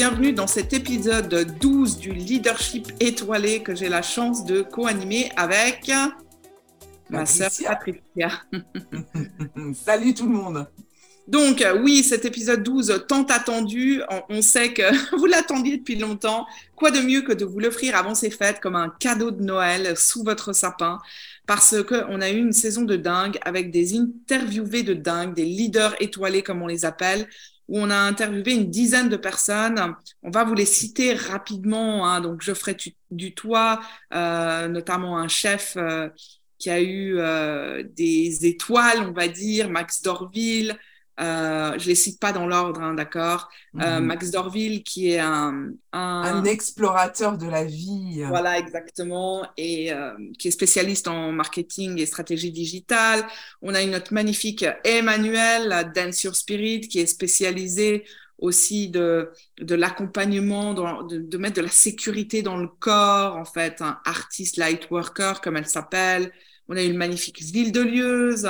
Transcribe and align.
Bienvenue 0.00 0.32
dans 0.32 0.46
cet 0.46 0.72
épisode 0.72 1.58
12 1.60 1.98
du 1.98 2.12
leadership 2.12 2.90
étoilé 3.00 3.62
que 3.62 3.74
j'ai 3.74 3.90
la 3.90 4.00
chance 4.00 4.46
de 4.46 4.62
co-animer 4.62 5.30
avec 5.36 5.92
ma 7.10 7.26
sœur 7.26 7.50
Patricia. 7.62 8.30
Salut 9.74 10.14
tout 10.14 10.24
le 10.24 10.32
monde. 10.32 10.66
Donc 11.28 11.62
oui, 11.82 12.02
cet 12.02 12.24
épisode 12.24 12.62
12 12.62 13.04
tant 13.08 13.24
attendu, 13.24 14.00
on 14.30 14.40
sait 14.40 14.72
que 14.72 14.84
vous 15.18 15.26
l'attendiez 15.26 15.76
depuis 15.76 15.96
longtemps. 15.96 16.46
Quoi 16.76 16.90
de 16.90 17.00
mieux 17.00 17.20
que 17.20 17.34
de 17.34 17.44
vous 17.44 17.60
l'offrir 17.60 17.94
avant 17.94 18.14
ces 18.14 18.30
fêtes 18.30 18.58
comme 18.58 18.76
un 18.76 18.88
cadeau 18.88 19.30
de 19.30 19.44
Noël 19.44 19.98
sous 19.98 20.24
votre 20.24 20.54
sapin? 20.54 20.98
Parce 21.46 21.76
qu'on 21.82 22.22
a 22.22 22.30
eu 22.30 22.38
une 22.38 22.54
saison 22.54 22.82
de 22.82 22.96
dingue 22.96 23.38
avec 23.42 23.70
des 23.70 23.98
interviewés 23.98 24.82
de 24.82 24.94
dingue, 24.94 25.34
des 25.34 25.44
leaders 25.44 25.94
étoilés 26.00 26.42
comme 26.42 26.62
on 26.62 26.68
les 26.68 26.86
appelle, 26.86 27.28
où 27.70 27.78
on 27.78 27.88
a 27.88 27.96
interviewé 27.96 28.54
une 28.54 28.68
dizaine 28.68 29.08
de 29.08 29.16
personnes. 29.16 29.94
On 30.24 30.30
va 30.30 30.42
vous 30.42 30.54
les 30.54 30.66
citer 30.66 31.14
rapidement. 31.14 32.06
Hein. 32.06 32.20
Donc, 32.20 32.42
Geoffrey 32.42 32.76
Dutoit, 33.12 33.80
euh, 34.12 34.66
notamment 34.66 35.16
un 35.16 35.28
chef 35.28 35.74
euh, 35.76 36.08
qui 36.58 36.68
a 36.68 36.80
eu 36.80 37.14
euh, 37.18 37.84
des 37.96 38.44
étoiles, 38.44 39.06
on 39.08 39.12
va 39.12 39.28
dire, 39.28 39.70
Max 39.70 40.02
Dorville, 40.02 40.76
euh, 41.20 41.78
je 41.78 41.86
les 41.86 41.94
cite 41.94 42.18
pas 42.18 42.32
dans 42.32 42.46
l'ordre, 42.46 42.80
hein, 42.80 42.94
d'accord. 42.94 43.50
Euh, 43.80 44.00
mhm. 44.00 44.06
Max 44.06 44.30
Dorville, 44.30 44.82
qui 44.82 45.10
est 45.10 45.18
un, 45.18 45.70
un, 45.92 46.44
explorateur 46.44 47.36
de 47.36 47.46
la 47.46 47.64
vie. 47.64 48.22
Voilà, 48.26 48.58
exactement, 48.58 49.46
et 49.56 49.92
euh, 49.92 50.12
qui 50.38 50.48
est 50.48 50.52
spécialiste 50.52 51.08
en 51.08 51.32
marketing 51.32 51.98
et 52.00 52.06
stratégie 52.06 52.52
digitale. 52.52 53.26
On 53.60 53.74
a 53.74 53.82
une 53.82 53.94
autre 53.94 54.14
magnifique 54.14 54.64
Emmanuel, 54.84 55.92
Dance 55.94 56.22
Your 56.22 56.34
Spirit, 56.34 56.82
qui 56.82 57.00
est 57.00 57.06
spécialisée 57.06 58.04
aussi 58.38 58.88
de, 58.88 59.30
de 59.60 59.74
l'accompagnement, 59.74 60.72
de, 60.72 61.18
de, 61.18 61.38
mettre 61.38 61.56
de 61.56 61.62
la 61.62 61.68
sécurité 61.68 62.40
dans 62.40 62.56
le 62.56 62.68
corps, 62.68 63.36
en 63.36 63.44
fait, 63.44 63.82
un 63.82 63.98
artiste 64.06 64.56
light 64.56 64.90
worker, 64.90 65.42
comme 65.42 65.58
elle 65.58 65.66
s'appelle. 65.66 66.32
On 66.68 66.76
a 66.76 66.82
une 66.82 66.96
magnifique 66.96 67.42
Ville 67.42 67.72
de 67.72 67.82
Lieuse, 67.82 68.48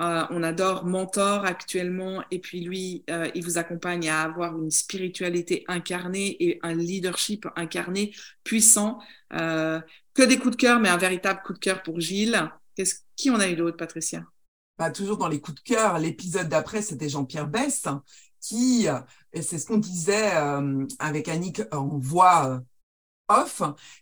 euh, 0.00 0.24
on 0.30 0.42
adore 0.42 0.86
Mentor 0.86 1.44
actuellement, 1.44 2.24
et 2.30 2.38
puis 2.38 2.60
lui, 2.60 3.04
euh, 3.10 3.30
il 3.34 3.44
vous 3.44 3.58
accompagne 3.58 4.08
à 4.08 4.22
avoir 4.22 4.56
une 4.56 4.70
spiritualité 4.70 5.64
incarnée 5.68 6.36
et 6.42 6.58
un 6.62 6.74
leadership 6.74 7.46
incarné 7.56 8.14
puissant. 8.42 8.98
Euh, 9.34 9.80
que 10.14 10.22
des 10.22 10.38
coups 10.38 10.56
de 10.56 10.60
cœur, 10.60 10.80
mais 10.80 10.88
un 10.88 10.96
véritable 10.96 11.40
coup 11.44 11.52
de 11.52 11.58
cœur 11.58 11.82
pour 11.82 12.00
Gilles. 12.00 12.50
qui 13.16 13.30
en 13.30 13.38
a 13.38 13.48
eu 13.48 13.56
d'autres, 13.56 13.76
Patricia? 13.76 14.24
Bah, 14.78 14.90
Toujours 14.90 15.18
dans 15.18 15.28
les 15.28 15.40
coups 15.40 15.62
de 15.62 15.74
cœur, 15.74 15.98
l'épisode 15.98 16.48
d'après, 16.48 16.82
c'était 16.82 17.08
Jean-Pierre 17.08 17.48
Bess, 17.48 17.86
qui, 18.40 18.86
et 19.32 19.42
c'est 19.42 19.58
ce 19.58 19.66
qu'on 19.66 19.78
disait 19.78 20.32
avec 20.98 21.28
Annick, 21.28 21.62
on 21.70 21.98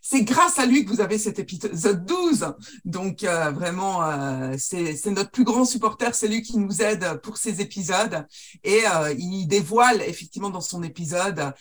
c'est 0.01 0.23
grâce 0.23 0.59
à 0.59 0.65
lui 0.65 0.85
que 0.85 0.89
vous 0.89 1.01
avez 1.01 1.17
cet 1.17 1.39
épisode 1.39 2.05
12. 2.05 2.53
Donc 2.85 3.23
euh, 3.23 3.51
vraiment, 3.51 4.03
euh, 4.03 4.55
c'est 4.57 5.05
notre 5.07 5.31
plus 5.31 5.43
grand 5.43 5.65
supporter, 5.65 6.13
c'est 6.15 6.27
lui 6.27 6.41
qui 6.41 6.57
nous 6.57 6.81
aide 6.81 7.19
pour 7.21 7.37
ces 7.37 7.61
épisodes. 7.61 8.25
Et 8.63 8.81
euh, 8.87 9.13
il 9.17 9.47
dévoile 9.47 10.01
effectivement 10.01 10.49
dans 10.49 10.61
son 10.61 10.83
épisode 10.83 11.53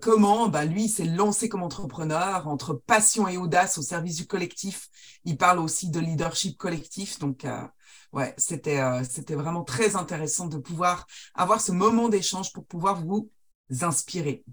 comment 0.00 0.48
bah, 0.48 0.64
lui 0.64 0.88
s'est 0.88 1.04
lancé 1.04 1.50
comme 1.50 1.62
entrepreneur 1.62 2.48
entre 2.48 2.72
passion 2.72 3.28
et 3.28 3.36
audace 3.36 3.76
au 3.76 3.82
service 3.82 4.16
du 4.16 4.26
collectif. 4.26 4.88
Il 5.24 5.36
parle 5.36 5.58
aussi 5.58 5.90
de 5.90 6.00
leadership 6.00 6.56
collectif. 6.56 7.18
Donc 7.18 7.46
ouais, 8.12 8.34
c'était 8.38 8.80
c'était 9.04 9.34
vraiment 9.34 9.64
très 9.64 9.96
intéressant 9.96 10.46
de 10.46 10.56
pouvoir 10.56 11.06
avoir 11.34 11.60
ce 11.60 11.72
moment 11.72 12.08
d'échange 12.08 12.52
pour 12.54 12.64
pouvoir 12.64 13.04
vous 13.04 13.28
inspirer. 13.82 14.44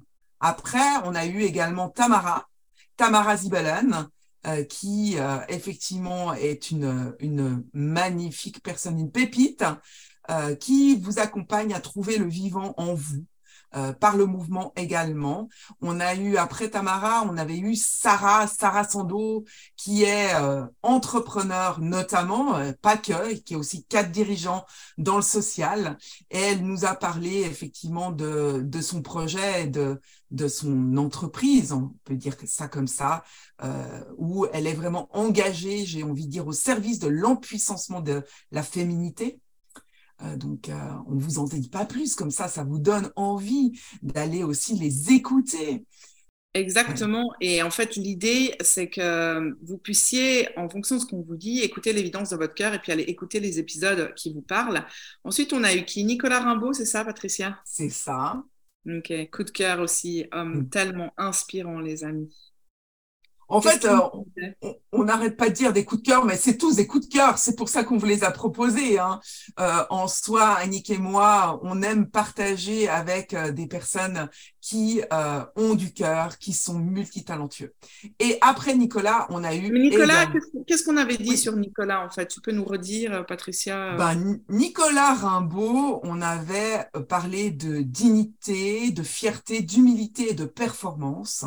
Après, 0.46 0.98
on 1.06 1.16
a 1.16 1.26
eu 1.26 1.44
également 1.44 1.88
Tamara, 1.88 2.50
Tamara 2.98 3.38
Zibalen, 3.38 4.08
euh, 4.46 4.64
qui 4.64 5.16
euh, 5.18 5.40
effectivement 5.48 6.34
est 6.34 6.72
une, 6.72 7.16
une 7.20 7.64
magnifique 7.74 8.62
personne, 8.62 9.00
une 9.00 9.12
pépite, 9.12 9.64
euh, 10.30 10.56
qui 10.56 10.98
vous 10.98 11.20
accompagne 11.20 11.74
à 11.74 11.80
trouver 11.80 12.18
le 12.18 12.28
vivant 12.28 12.74
en 12.78 12.94
vous. 12.94 13.26
Par 14.00 14.18
le 14.18 14.26
mouvement 14.26 14.72
également. 14.76 15.50
On 15.82 16.00
a 16.00 16.16
eu, 16.16 16.38
après 16.38 16.70
Tamara, 16.70 17.24
on 17.30 17.38
avait 17.38 17.58
eu 17.58 17.76
Sarah, 17.76 18.48
Sarah 18.48 18.84
Sando, 18.84 19.46
qui 19.76 20.04
est 20.04 20.32
entrepreneur 20.82 21.80
notamment, 21.80 22.60
pas 22.82 22.98
que, 22.98 23.34
qui 23.34 23.54
est 23.54 23.58
aussi 23.58 23.84
cadre 23.86 24.10
dirigeant 24.10 24.66
dans 24.98 25.16
le 25.16 25.22
social. 25.22 25.98
Et 26.30 26.40
elle 26.40 26.64
nous 26.64 26.86
a 26.86 26.96
parlé 26.96 27.42
effectivement 27.42 28.12
de, 28.12 28.62
de 28.64 28.82
son 28.82 29.02
projet, 29.02 29.68
de, 29.68 30.00
de 30.34 30.48
son 30.48 30.98
entreprise, 30.98 31.72
on 31.72 31.94
peut 32.04 32.16
dire 32.16 32.36
ça 32.46 32.68
comme 32.68 32.88
ça, 32.88 33.24
euh, 33.64 34.04
où 34.18 34.46
elle 34.52 34.68
est 34.68 34.74
vraiment 34.74 35.08
engagée, 35.16 35.86
j'ai 35.86 36.04
envie 36.04 36.26
de 36.26 36.32
dire, 36.32 36.48
au 36.48 36.52
service 36.54 37.00
de 37.00 37.08
l'empuissancement 37.08 38.02
de 38.02 38.24
la 38.52 38.64
féminité. 38.64 39.40
Euh, 40.22 40.36
donc, 40.38 40.70
euh, 40.70 40.74
on 41.08 41.16
ne 41.16 41.20
vous 41.20 41.40
en 41.40 41.46
dit 41.46 41.70
pas 41.70 41.86
plus, 41.86 42.16
comme 42.16 42.32
ça, 42.32 42.48
ça 42.48 42.64
vous 42.64 42.80
donne 42.80 43.12
envie 43.16 43.72
d'aller 44.02 44.44
aussi 44.44 44.76
les 44.76 45.12
écouter. 45.12 45.86
Exactement. 46.54 47.32
Et 47.42 47.64
en 47.64 47.72
fait, 47.72 47.96
l'idée, 47.96 48.56
c'est 48.62 48.88
que 48.88 49.56
vous 49.64 49.78
puissiez, 49.80 50.48
en 50.58 50.70
fonction 50.70 50.98
de 50.98 51.02
ce 51.02 51.08
qu'on 51.08 51.22
vous 51.22 51.36
dit, 51.36 51.62
écouter 51.62 51.94
l'évidence 51.94 52.30
de 52.30 52.36
votre 52.36 52.54
cœur 52.54 52.76
et 52.76 52.80
puis 52.80 52.92
aller 52.92 53.04
écouter 53.04 53.40
les 53.40 53.58
épisodes 53.58 54.14
qui 54.14 54.32
vous 54.32 54.44
parlent. 54.44 54.86
Ensuite, 55.24 55.52
on 55.52 55.64
a 55.64 55.74
eu 55.74 55.84
qui? 55.84 56.04
Nicolas 56.04 56.42
Rimbaud, 56.42 56.74
c'est 56.74 56.86
ça, 56.86 57.04
Patricia? 57.04 57.60
C'est 57.66 57.90
ça. 57.90 58.44
Ok, 58.86 59.12
coup 59.32 59.44
de 59.44 59.50
cœur 59.50 59.80
aussi, 59.80 60.26
homme 60.32 60.60
mm. 60.60 60.70
tellement 60.70 61.12
inspirant, 61.18 61.80
les 61.80 62.04
amis. 62.04 62.30
En 63.48 63.62
fait, 63.62 63.86
euh, 63.86 64.00
on 64.92 65.04
n'arrête 65.04 65.38
pas 65.38 65.50
de 65.50 65.54
dire 65.54 65.74
des 65.74 65.86
coups 65.86 66.02
de 66.02 66.08
cœur, 66.08 66.26
mais 66.26 66.38
c'est 66.38 66.58
tous 66.58 66.76
des 66.76 66.88
coups 66.88 67.08
de 67.08 67.14
cœur. 67.14 67.38
C'est 67.38 67.56
pour 67.56 67.70
ça 67.70 67.84
qu'on 67.84 67.98
vous 67.98 68.06
les 68.06 68.24
a 68.24 68.32
proposés. 68.32 69.00
Hein. 69.00 69.20
Euh, 69.60 69.84
en 69.90 70.08
soi, 70.08 70.54
Annick 70.54 70.90
et 70.90 70.98
moi, 70.98 71.60
on 71.64 71.82
aime 71.82 72.10
partager 72.10 72.88
avec 72.88 73.34
euh, 73.34 73.52
des 73.52 73.68
personnes 73.68 74.30
qui 74.62 75.02
ont 75.58 75.76
du 75.76 75.94
cœur, 75.94 76.38
qui 76.38 76.54
sont 76.54 76.80
multitalentueux. 76.80 77.74
Et 78.20 78.38
après 78.40 78.76
Nicolas, 78.76 79.28
on 79.30 79.44
a 79.44 79.54
eu. 79.54 79.70
Nicolas, 79.78 80.28
qu'est-ce 80.66 80.84
qu'on 80.84 80.96
avait 80.96 81.18
dit 81.18 81.38
sur 81.38 81.58
Nicolas 81.58 82.06
en 82.06 82.10
fait? 82.10 82.28
Tu 82.28 82.40
peux 82.40 82.54
nous 82.54 82.64
redire, 82.64 83.26
Patricia 83.26 83.98
ben, 83.98 84.40
Nicolas 84.48 85.16
Rimbaud, 85.16 86.00
on 86.04 86.22
avait 86.22 86.88
parlé 87.10 87.52
de 87.52 87.82
dignité, 87.82 88.92
de 88.92 89.04
fierté, 89.04 89.62
d'humilité 89.62 90.32
et 90.32 90.34
de 90.34 90.46
performance. 90.46 91.46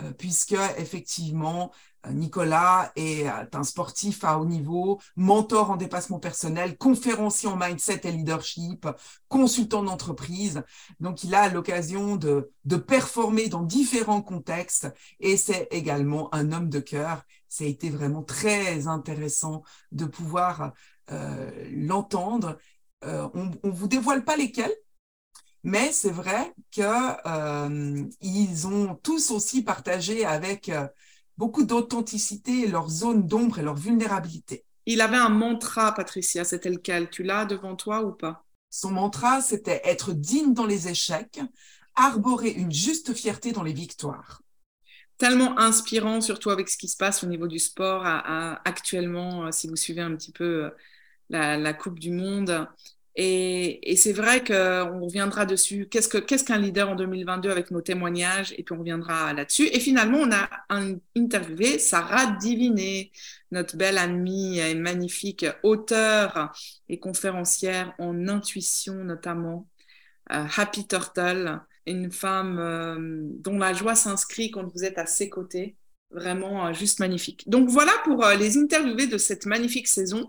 Euh, 0.00 0.10
puisque 0.12 0.56
effectivement 0.76 1.70
euh, 2.06 2.10
Nicolas 2.10 2.90
est 2.96 3.28
euh, 3.28 3.44
un 3.52 3.62
sportif 3.62 4.24
à 4.24 4.38
haut 4.38 4.44
niveau, 4.44 5.00
mentor 5.14 5.70
en 5.70 5.76
dépassement 5.76 6.18
personnel, 6.18 6.76
conférencier 6.76 7.48
en 7.48 7.56
mindset 7.56 8.00
et 8.04 8.10
leadership, 8.10 8.88
consultant 9.28 9.84
d'entreprise. 9.84 10.62
Donc, 10.98 11.22
il 11.22 11.34
a 11.34 11.48
l'occasion 11.48 12.16
de, 12.16 12.50
de 12.64 12.76
performer 12.76 13.48
dans 13.48 13.62
différents 13.62 14.22
contextes 14.22 14.92
et 15.20 15.36
c'est 15.36 15.68
également 15.70 16.34
un 16.34 16.52
homme 16.52 16.68
de 16.68 16.80
cœur. 16.80 17.22
Ça 17.48 17.64
a 17.64 17.68
été 17.68 17.88
vraiment 17.88 18.22
très 18.24 18.88
intéressant 18.88 19.62
de 19.92 20.06
pouvoir 20.06 20.72
euh, 21.12 21.50
l'entendre. 21.72 22.58
Euh, 23.04 23.28
on 23.34 23.68
ne 23.68 23.72
vous 23.72 23.88
dévoile 23.88 24.24
pas 24.24 24.36
lesquels, 24.36 24.72
mais 25.64 25.92
c'est 25.92 26.10
vrai 26.10 26.54
qu'ils 26.70 26.84
euh, 26.84 28.04
ont 28.66 28.94
tous 29.02 29.30
aussi 29.30 29.64
partagé 29.64 30.24
avec 30.26 30.68
euh, 30.68 30.86
beaucoup 31.38 31.64
d'authenticité 31.64 32.66
leur 32.66 32.90
zone 32.90 33.26
d'ombre 33.26 33.58
et 33.58 33.62
leur 33.62 33.74
vulnérabilité. 33.74 34.64
Il 34.84 35.00
avait 35.00 35.16
un 35.16 35.30
mantra, 35.30 35.92
Patricia, 35.94 36.44
c'était 36.44 36.68
lequel? 36.68 37.08
Tu 37.08 37.22
l'as 37.22 37.46
devant 37.46 37.76
toi 37.76 38.02
ou 38.04 38.12
pas? 38.12 38.44
Son 38.68 38.90
mantra, 38.90 39.40
c'était 39.40 39.80
être 39.84 40.12
digne 40.12 40.52
dans 40.52 40.66
les 40.66 40.88
échecs, 40.88 41.40
arborer 41.94 42.50
une 42.50 42.72
juste 42.72 43.14
fierté 43.14 43.52
dans 43.52 43.62
les 43.62 43.72
victoires. 43.72 44.42
Tellement 45.16 45.58
inspirant, 45.58 46.20
surtout 46.20 46.50
avec 46.50 46.68
ce 46.68 46.76
qui 46.76 46.88
se 46.88 46.96
passe 46.98 47.24
au 47.24 47.26
niveau 47.26 47.46
du 47.46 47.58
sport 47.58 48.02
actuellement, 48.04 49.46
euh, 49.46 49.50
si 49.50 49.66
vous 49.66 49.76
suivez 49.76 50.02
un 50.02 50.14
petit 50.14 50.32
peu 50.32 50.70
la, 51.30 51.56
la 51.56 51.72
Coupe 51.72 51.98
du 51.98 52.10
Monde. 52.10 52.68
Et, 53.16 53.94
c'est 53.96 54.12
vrai 54.12 54.42
qu'on 54.42 55.00
reviendra 55.00 55.46
dessus. 55.46 55.86
Qu'est-ce 55.88 56.08
que 56.08 56.18
qu'est-ce 56.18 56.44
qu'un 56.44 56.58
leader 56.58 56.90
en 56.90 56.96
2022 56.96 57.50
avec 57.50 57.70
nos 57.70 57.80
témoignages? 57.80 58.52
Et 58.58 58.64
puis 58.64 58.74
on 58.74 58.80
reviendra 58.80 59.32
là-dessus. 59.32 59.68
Et 59.68 59.78
finalement, 59.78 60.18
on 60.18 60.32
a 60.32 60.48
interviewé 61.16 61.78
Sarah 61.78 62.26
Diviné, 62.40 63.12
notre 63.52 63.76
belle 63.76 63.98
amie 63.98 64.58
et 64.58 64.74
magnifique 64.74 65.46
auteure 65.62 66.52
et 66.88 66.98
conférencière 66.98 67.94
en 67.98 68.28
intuition 68.28 68.94
notamment. 69.04 69.68
Euh, 70.32 70.46
Happy 70.56 70.86
Turtle, 70.86 71.60
une 71.86 72.10
femme 72.10 72.58
euh, 72.58 72.96
dont 73.40 73.58
la 73.58 73.74
joie 73.74 73.94
s'inscrit 73.94 74.50
quand 74.50 74.66
vous 74.74 74.84
êtes 74.84 74.98
à 74.98 75.06
ses 75.06 75.28
côtés. 75.28 75.76
Vraiment 76.10 76.66
euh, 76.66 76.72
juste 76.72 76.98
magnifique. 76.98 77.48
Donc 77.48 77.68
voilà 77.68 77.92
pour 78.04 78.24
les 78.38 78.56
interviewés 78.56 79.06
de 79.06 79.18
cette 79.18 79.46
magnifique 79.46 79.86
saison 79.86 80.26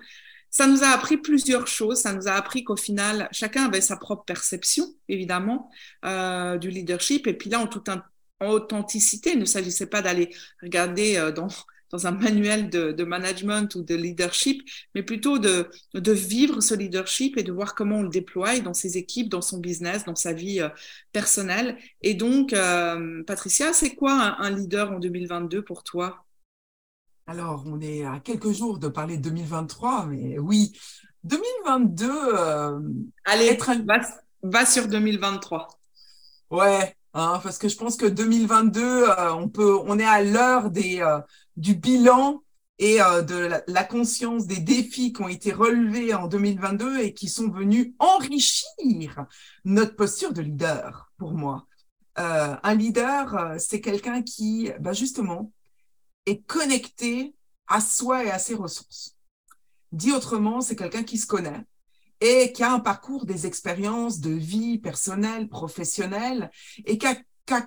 ça 0.56 0.68
nous 0.68 0.84
a 0.84 0.88
appris 0.88 1.18
plusieurs 1.18 1.68
choses. 1.68 2.00
Ça 2.00 2.14
nous 2.14 2.30
a 2.30 2.32
appris 2.32 2.64
qu'au 2.64 2.78
final, 2.78 3.28
chacun 3.34 3.66
avait 3.66 3.82
sa 3.82 3.98
propre 3.98 4.24
perception, 4.24 4.86
évidemment, 5.10 5.70
euh, 6.06 6.58
du 6.58 6.70
leadership. 6.70 7.28
Et 7.28 7.34
puis 7.34 7.50
là, 7.50 7.60
en 7.60 7.68
toute 7.68 7.90
authenticité, 8.42 9.34
il 9.34 9.40
ne 9.40 9.46
s'agissait 9.46 9.88
pas 9.88 10.02
d'aller 10.02 10.34
regarder 10.64 11.18
euh, 11.18 11.34
dans, 11.34 11.50
dans 11.92 12.08
un 12.08 12.12
manuel 12.12 12.70
de, 12.70 12.94
de, 12.94 13.04
management 13.04 13.76
ou 13.76 13.84
de 13.84 13.96
leadership, 13.96 14.62
mais 14.96 15.04
plutôt 15.04 15.40
de, 15.40 15.70
de 15.94 16.12
vivre 16.14 16.62
ce 16.62 16.74
leadership 16.74 17.38
et 17.38 17.44
de 17.44 17.52
voir 17.52 17.76
comment 17.76 17.98
on 17.98 18.04
le 18.04 18.10
déploie 18.10 18.58
dans 18.62 18.74
ses 18.74 18.98
équipes, 18.98 19.28
dans 19.28 19.42
son 19.42 19.58
business, 19.60 20.06
dans 20.06 20.16
sa 20.16 20.32
vie 20.32 20.62
euh, 20.62 20.70
personnelle. 21.12 21.78
Et 22.02 22.14
donc, 22.14 22.54
euh, 22.54 23.24
Patricia, 23.28 23.74
c'est 23.74 23.94
quoi 23.94 24.14
un, 24.40 24.46
un 24.46 24.52
leader 24.52 24.94
en 24.94 25.00
2022 25.00 25.66
pour 25.66 25.84
toi? 25.84 26.25
Alors, 27.28 27.64
on 27.66 27.82
est 27.82 28.06
à 28.06 28.20
quelques 28.20 28.52
jours 28.52 28.78
de 28.78 28.88
parler 28.88 29.18
de 29.18 29.24
2023, 29.24 30.06
mais 30.06 30.38
oui, 30.38 30.74
2022. 31.24 32.08
Euh, 32.08 32.80
Allez, 33.26 33.58
va, 34.44 34.66
sur 34.66 34.88
2023. 34.88 35.68
Ouais, 36.52 36.96
hein, 37.16 37.40
parce 37.42 37.58
que 37.58 37.68
je 37.68 37.78
pense 37.78 37.98
que 37.98 38.06
2022, 38.06 38.82
euh, 38.84 39.34
on 39.34 39.50
peut, 39.50 39.76
on 39.86 39.98
est 39.98 40.06
à 40.06 40.22
l'heure 40.22 40.70
des 40.70 41.00
euh, 41.02 41.20
du 41.58 41.74
bilan 41.74 42.44
et 42.78 42.98
de 42.98 43.50
la, 43.68 43.84
conscience 43.86 44.48
des 44.48 44.60
défis 44.60 45.14
qui 45.14 45.22
ont 45.22 45.30
été 45.30 45.54
relevés 45.54 46.14
en 46.14 46.28
2022 46.28 47.00
et 47.00 47.14
qui 47.14 47.30
sont 47.30 47.50
venus 47.50 47.94
enrichir 48.00 49.26
notre 49.64 49.96
posture 49.96 50.34
de 50.34 50.42
leader. 50.42 51.10
Pour 51.18 51.32
moi, 51.32 51.68
un 52.18 52.76
leader, 52.76 53.56
c'est 53.60 53.80
quelqu'un 53.80 54.22
qui, 54.24 54.72
bah 54.82 54.92
justement, 54.92 55.54
est 56.26 56.46
connecté 56.46 57.36
à 57.68 57.82
soi 57.82 58.26
et 58.26 58.32
à 58.32 58.40
ses 58.40 58.56
ressources. 58.56 59.16
Dit 59.92 60.12
autrement, 60.12 60.62
c'est 60.62 60.76
quelqu'un 60.76 61.04
qui 61.04 61.18
se 61.18 61.28
connaît 61.28 61.64
et 62.22 62.52
qui 62.54 62.64
a 62.64 62.72
un 62.72 62.80
parcours 62.80 63.26
des 63.26 63.46
expériences 63.46 64.20
de 64.20 64.32
vie 64.32 64.78
personnelle, 64.78 65.50
professionnelle, 65.50 66.50
et 66.86 66.98
qui 66.98 67.08
a, 67.08 67.16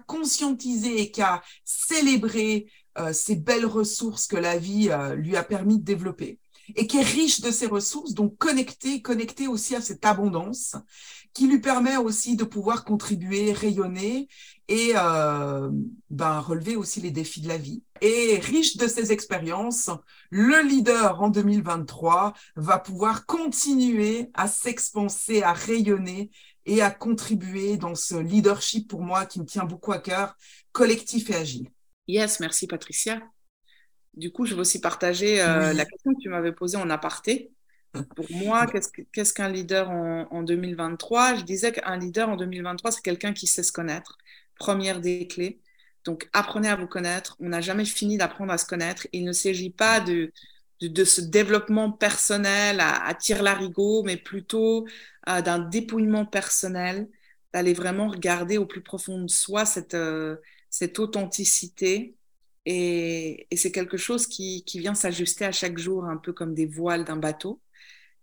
conscientisé 0.06 1.02
et 1.02 1.10
qui 1.12 1.22
a 1.22 1.40
célébré 1.64 2.68
euh, 2.98 3.12
ces 3.12 3.36
belles 3.36 3.66
ressources 3.66 4.26
que 4.26 4.36
la 4.36 4.58
vie 4.58 4.88
euh, 4.90 5.14
lui 5.14 5.36
a 5.36 5.44
permis 5.44 5.78
de 5.78 5.84
développer 5.84 6.40
et 6.74 6.86
qui 6.86 6.98
est 6.98 7.02
riche 7.02 7.40
de 7.40 7.50
ses 7.50 7.66
ressources, 7.66 8.14
donc 8.14 8.36
connecté, 8.38 9.02
connecté 9.02 9.48
aussi 9.48 9.74
à 9.74 9.80
cette 9.80 10.04
abondance, 10.04 10.76
qui 11.34 11.46
lui 11.46 11.60
permet 11.60 11.96
aussi 11.96 12.36
de 12.36 12.44
pouvoir 12.44 12.84
contribuer, 12.84 13.52
rayonner 13.52 14.28
et 14.68 14.92
euh, 14.96 15.70
ben, 16.10 16.40
relever 16.40 16.76
aussi 16.76 17.00
les 17.00 17.10
défis 17.10 17.40
de 17.40 17.48
la 17.48 17.58
vie. 17.58 17.82
Et 18.00 18.38
riche 18.40 18.76
de 18.76 18.86
ses 18.86 19.12
expériences, 19.12 19.90
le 20.30 20.62
leader 20.66 21.22
en 21.22 21.28
2023 21.28 22.34
va 22.56 22.78
pouvoir 22.78 23.26
continuer 23.26 24.30
à 24.34 24.48
s'expanser, 24.48 25.42
à 25.42 25.52
rayonner 25.52 26.30
et 26.66 26.82
à 26.82 26.90
contribuer 26.90 27.76
dans 27.76 27.94
ce 27.94 28.16
leadership 28.16 28.88
pour 28.88 29.02
moi 29.02 29.24
qui 29.24 29.40
me 29.40 29.46
tient 29.46 29.64
beaucoup 29.64 29.92
à 29.92 29.98
cœur, 29.98 30.36
collectif 30.72 31.30
et 31.30 31.36
agile. 31.36 31.70
Yes, 32.06 32.40
merci 32.40 32.66
Patricia. 32.66 33.22
Du 34.18 34.32
coup, 34.32 34.46
je 34.46 34.54
veux 34.54 34.60
aussi 34.60 34.80
partager 34.80 35.40
euh, 35.40 35.72
la 35.72 35.84
question 35.84 36.12
que 36.12 36.20
tu 36.20 36.28
m'avais 36.28 36.52
posée 36.52 36.76
en 36.76 36.90
aparté. 36.90 37.52
Pour 38.16 38.26
moi, 38.30 38.66
qu'est-ce 38.66 39.32
qu'un 39.32 39.48
leader 39.48 39.90
en, 39.90 40.42
2023 40.42 41.36
Je 41.36 41.42
disais 41.42 41.72
qu'un 41.72 41.96
leader 41.96 42.28
en 42.28 42.36
2023, 42.36 42.90
c'est 42.90 43.02
quelqu'un 43.02 43.32
qui 43.32 43.46
sait 43.46 43.62
se 43.62 43.72
connaître. 43.72 44.18
Première 44.58 45.00
des 45.00 45.26
clés. 45.28 45.60
Donc, 46.04 46.28
apprenez 46.32 46.68
à 46.68 46.76
vous 46.76 46.88
connaître. 46.88 47.36
On 47.38 47.48
n'a 47.50 47.60
jamais 47.60 47.84
fini 47.84 48.18
d'apprendre 48.18 48.52
à 48.52 48.58
se 48.58 48.66
connaître. 48.66 49.06
Il 49.12 49.24
ne 49.24 49.32
s'agit 49.32 49.70
pas 49.70 50.00
de, 50.00 50.32
de, 50.80 51.04
ce 51.04 51.20
développement 51.20 51.92
personnel 51.92 52.80
à, 52.80 53.06
à 53.06 53.14
tire-larigot, 53.14 54.02
mais 54.02 54.16
plutôt 54.16 54.86
euh, 55.28 55.42
d'un 55.42 55.60
dépouillement 55.60 56.26
personnel, 56.26 57.08
d'aller 57.52 57.72
vraiment 57.72 58.08
regarder 58.08 58.58
au 58.58 58.66
plus 58.66 58.82
profond 58.82 59.22
de 59.22 59.30
soi 59.30 59.64
cette, 59.64 59.94
euh, 59.94 60.36
cette 60.70 60.98
authenticité 60.98 62.16
et, 62.70 63.46
c'est 63.56 63.72
quelque 63.72 63.96
chose 63.96 64.26
qui, 64.26 64.62
vient 64.74 64.94
s'ajuster 64.94 65.46
à 65.46 65.52
chaque 65.52 65.78
jour, 65.78 66.04
un 66.04 66.18
peu 66.18 66.34
comme 66.34 66.54
des 66.54 66.66
voiles 66.66 67.04
d'un 67.04 67.16
bateau. 67.16 67.62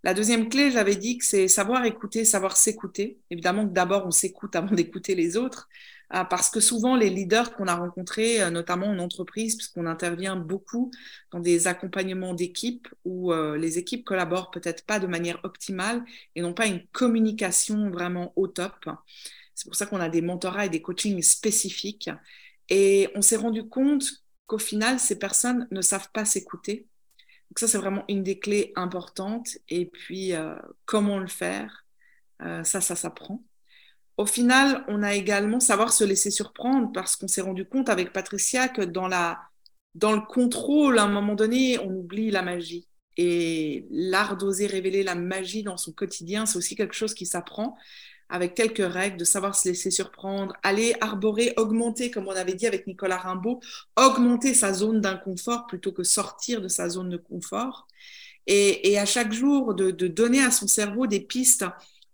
La 0.03 0.13
deuxième 0.13 0.49
clé, 0.49 0.69
j'avais 0.69 0.95
dit 0.97 1.17
que 1.17 1.25
c'est 1.25 1.47
savoir 1.47 1.83
écouter, 1.85 2.25
savoir 2.25 2.55
s'écouter. 2.55 3.17
Évidemment 3.31 3.67
que 3.67 3.73
d'abord, 3.73 4.05
on 4.05 4.11
s'écoute 4.11 4.55
avant 4.55 4.75
d'écouter 4.75 5.15
les 5.15 5.35
autres, 5.35 5.67
euh, 6.13 6.23
parce 6.25 6.51
que 6.51 6.59
souvent, 6.59 6.95
les 6.95 7.09
leaders 7.09 7.55
qu'on 7.55 7.65
a 7.65 7.75
rencontrés, 7.75 8.39
euh, 8.43 8.51
notamment 8.51 8.85
en 8.85 8.99
entreprise, 8.99 9.55
puisqu'on 9.55 9.87
intervient 9.87 10.35
beaucoup 10.35 10.91
dans 11.31 11.39
des 11.39 11.65
accompagnements 11.65 12.35
d'équipes 12.35 12.87
où 13.03 13.33
euh, 13.33 13.57
les 13.57 13.79
équipes 13.79 14.05
collaborent 14.05 14.51
peut-être 14.51 14.85
pas 14.85 14.99
de 14.99 15.07
manière 15.07 15.39
optimale 15.43 16.05
et 16.35 16.43
n'ont 16.43 16.53
pas 16.53 16.67
une 16.67 16.85
communication 16.91 17.89
vraiment 17.89 18.31
au 18.35 18.47
top. 18.47 18.87
C'est 19.55 19.65
pour 19.65 19.75
ça 19.75 19.87
qu'on 19.87 19.99
a 19.99 20.09
des 20.09 20.21
mentorats 20.21 20.67
et 20.67 20.69
des 20.69 20.83
coachings 20.83 21.23
spécifiques. 21.23 22.11
Et 22.69 23.09
on 23.15 23.23
s'est 23.23 23.37
rendu 23.37 23.67
compte 23.67 24.24
qu'au 24.47 24.57
final, 24.57 24.99
ces 24.99 25.17
personnes 25.17 25.67
ne 25.71 25.81
savent 25.81 26.09
pas 26.11 26.25
s'écouter. 26.25 26.87
Donc 27.49 27.59
ça, 27.59 27.67
c'est 27.67 27.77
vraiment 27.77 28.03
une 28.09 28.23
des 28.23 28.39
clés 28.39 28.73
importantes. 28.75 29.57
Et 29.69 29.85
puis, 29.85 30.33
euh, 30.33 30.55
comment 30.85 31.19
le 31.19 31.27
faire 31.27 31.85
euh, 32.41 32.63
Ça, 32.63 32.81
ça 32.81 32.95
s'apprend. 32.95 33.43
Au 34.17 34.25
final, 34.25 34.85
on 34.87 35.03
a 35.03 35.13
également 35.13 35.59
savoir 35.59 35.91
se 35.91 36.03
laisser 36.03 36.31
surprendre 36.31 36.91
parce 36.93 37.15
qu'on 37.15 37.27
s'est 37.27 37.41
rendu 37.41 37.65
compte 37.65 37.89
avec 37.89 38.13
Patricia 38.13 38.69
que 38.69 38.81
dans, 38.81 39.07
la, 39.07 39.41
dans 39.93 40.13
le 40.13 40.21
contrôle, 40.21 40.99
à 40.99 41.03
un 41.03 41.09
moment 41.09 41.35
donné, 41.35 41.79
on 41.79 41.89
oublie 41.93 42.31
la 42.31 42.41
magie. 42.41 42.87
Et 43.17 43.85
l'art 43.91 44.37
d'oser 44.37 44.67
révéler 44.67 45.03
la 45.03 45.15
magie 45.15 45.63
dans 45.63 45.77
son 45.77 45.91
quotidien, 45.91 46.45
c'est 46.45 46.57
aussi 46.57 46.75
quelque 46.75 46.95
chose 46.95 47.13
qui 47.13 47.25
s'apprend 47.25 47.77
avec 48.29 48.55
quelques 48.55 48.85
règles, 48.85 49.17
de 49.17 49.25
savoir 49.25 49.55
se 49.55 49.69
laisser 49.69 49.91
surprendre, 49.91 50.55
aller 50.63 50.95
arborer, 51.01 51.53
augmenter, 51.57 52.11
comme 52.11 52.27
on 52.27 52.35
avait 52.35 52.53
dit 52.53 52.67
avec 52.67 52.87
Nicolas 52.87 53.17
Rimbaud, 53.17 53.59
augmenter 53.95 54.53
sa 54.53 54.73
zone 54.73 55.01
d'inconfort 55.01 55.67
plutôt 55.67 55.91
que 55.91 56.03
sortir 56.03 56.61
de 56.61 56.67
sa 56.67 56.89
zone 56.89 57.09
de 57.09 57.17
confort. 57.17 57.87
Et, 58.47 58.97
à 58.99 59.05
chaque 59.05 59.33
jour, 59.33 59.73
de, 59.73 59.91
donner 59.91 60.43
à 60.43 60.51
son 60.51 60.67
cerveau 60.67 61.07
des 61.07 61.19
pistes 61.19 61.65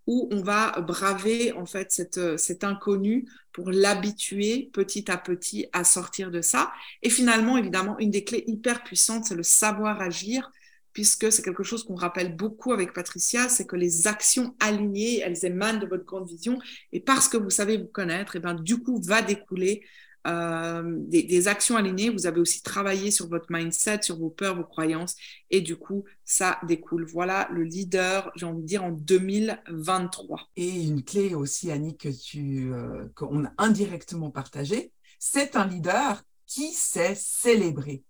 où 0.08 0.28
on 0.32 0.42
va 0.42 0.72
braver 0.82 1.52
en 1.54 1.66
fait 1.66 1.92
cette, 1.92 2.38
cet 2.38 2.64
inconnu 2.64 3.28
pour 3.52 3.70
l'habituer 3.70 4.70
petit 4.74 5.12
à 5.12 5.18
petit 5.18 5.68
à 5.74 5.84
sortir 5.84 6.32
de 6.32 6.42
ça. 6.42 6.72
Et 7.04 7.10
finalement, 7.10 7.58
évidemment, 7.58 8.00
une 8.00 8.12
des 8.12 8.24
clés 8.24 8.44
hyper 8.48 8.84
puissantes, 8.84 9.26
c'est 9.26 9.36
le 9.36 9.44
savoir 9.44 10.02
agir 10.02 10.52
puisque 10.94 11.32
c'est 11.32 11.42
quelque 11.42 11.64
chose 11.64 11.84
qu'on 11.84 11.96
rappelle 11.96 12.36
beaucoup 12.36 12.74
avec 12.74 12.94
Patricia, 12.94 13.50
c'est 13.50 13.66
que 13.66 13.76
les 13.76 14.08
actions 14.08 14.56
alignées, 14.60 15.20
elles 15.20 15.46
émanent 15.46 15.80
de 15.80 15.88
votre 15.88 16.06
grande 16.06 16.28
vision, 16.28 16.60
et 16.92 17.00
parce 17.00 17.28
que 17.28 17.38
vous 17.38 17.50
savez 17.50 17.78
vous 17.78 17.88
connaître, 17.88 18.36
et 18.36 18.40
ben, 18.40 18.54
du 18.54 18.78
coup, 18.78 19.02
va 19.02 19.22
découler 19.22 19.84
euh, 20.28 20.84
des, 21.08 21.48
actions 21.48 21.78
alignées. 21.78 22.10
Vous 22.10 22.28
avez 22.28 22.40
aussi 22.40 22.62
travaillé 22.62 23.10
sur 23.10 23.28
votre 23.28 23.48
mindset, 23.50 24.04
sur 24.04 24.18
vos 24.20 24.30
peurs, 24.30 24.56
vos 24.56 24.64
croyances, 24.64 25.16
et 25.50 25.62
du 25.62 25.76
coup, 25.76 26.04
ça 26.24 26.60
découle. 26.68 27.06
Voilà 27.06 27.48
le 27.52 27.64
leader, 27.64 28.32
j'ai 28.36 28.46
envie 28.46 28.62
de 28.62 28.68
dire, 28.68 28.84
en 28.84 28.92
2023. 28.92 30.50
Et 30.56 30.84
une 30.84 31.04
clé 31.04 31.34
aussi, 31.34 31.72
Annie, 31.72 31.98
que 31.98 32.10
tu, 32.10 32.72
euh, 32.72 33.08
qu'on 33.16 33.46
a 33.46 33.52
indirectement 33.58 34.30
partagée, 34.30 34.92
c'est 35.20 35.56
un 35.56 35.66
leader 35.66 36.24
qui 36.46 36.72
sait 36.74 37.16
célébrer. 37.16 38.04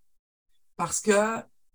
Parce 0.75 0.99
que 0.99 1.11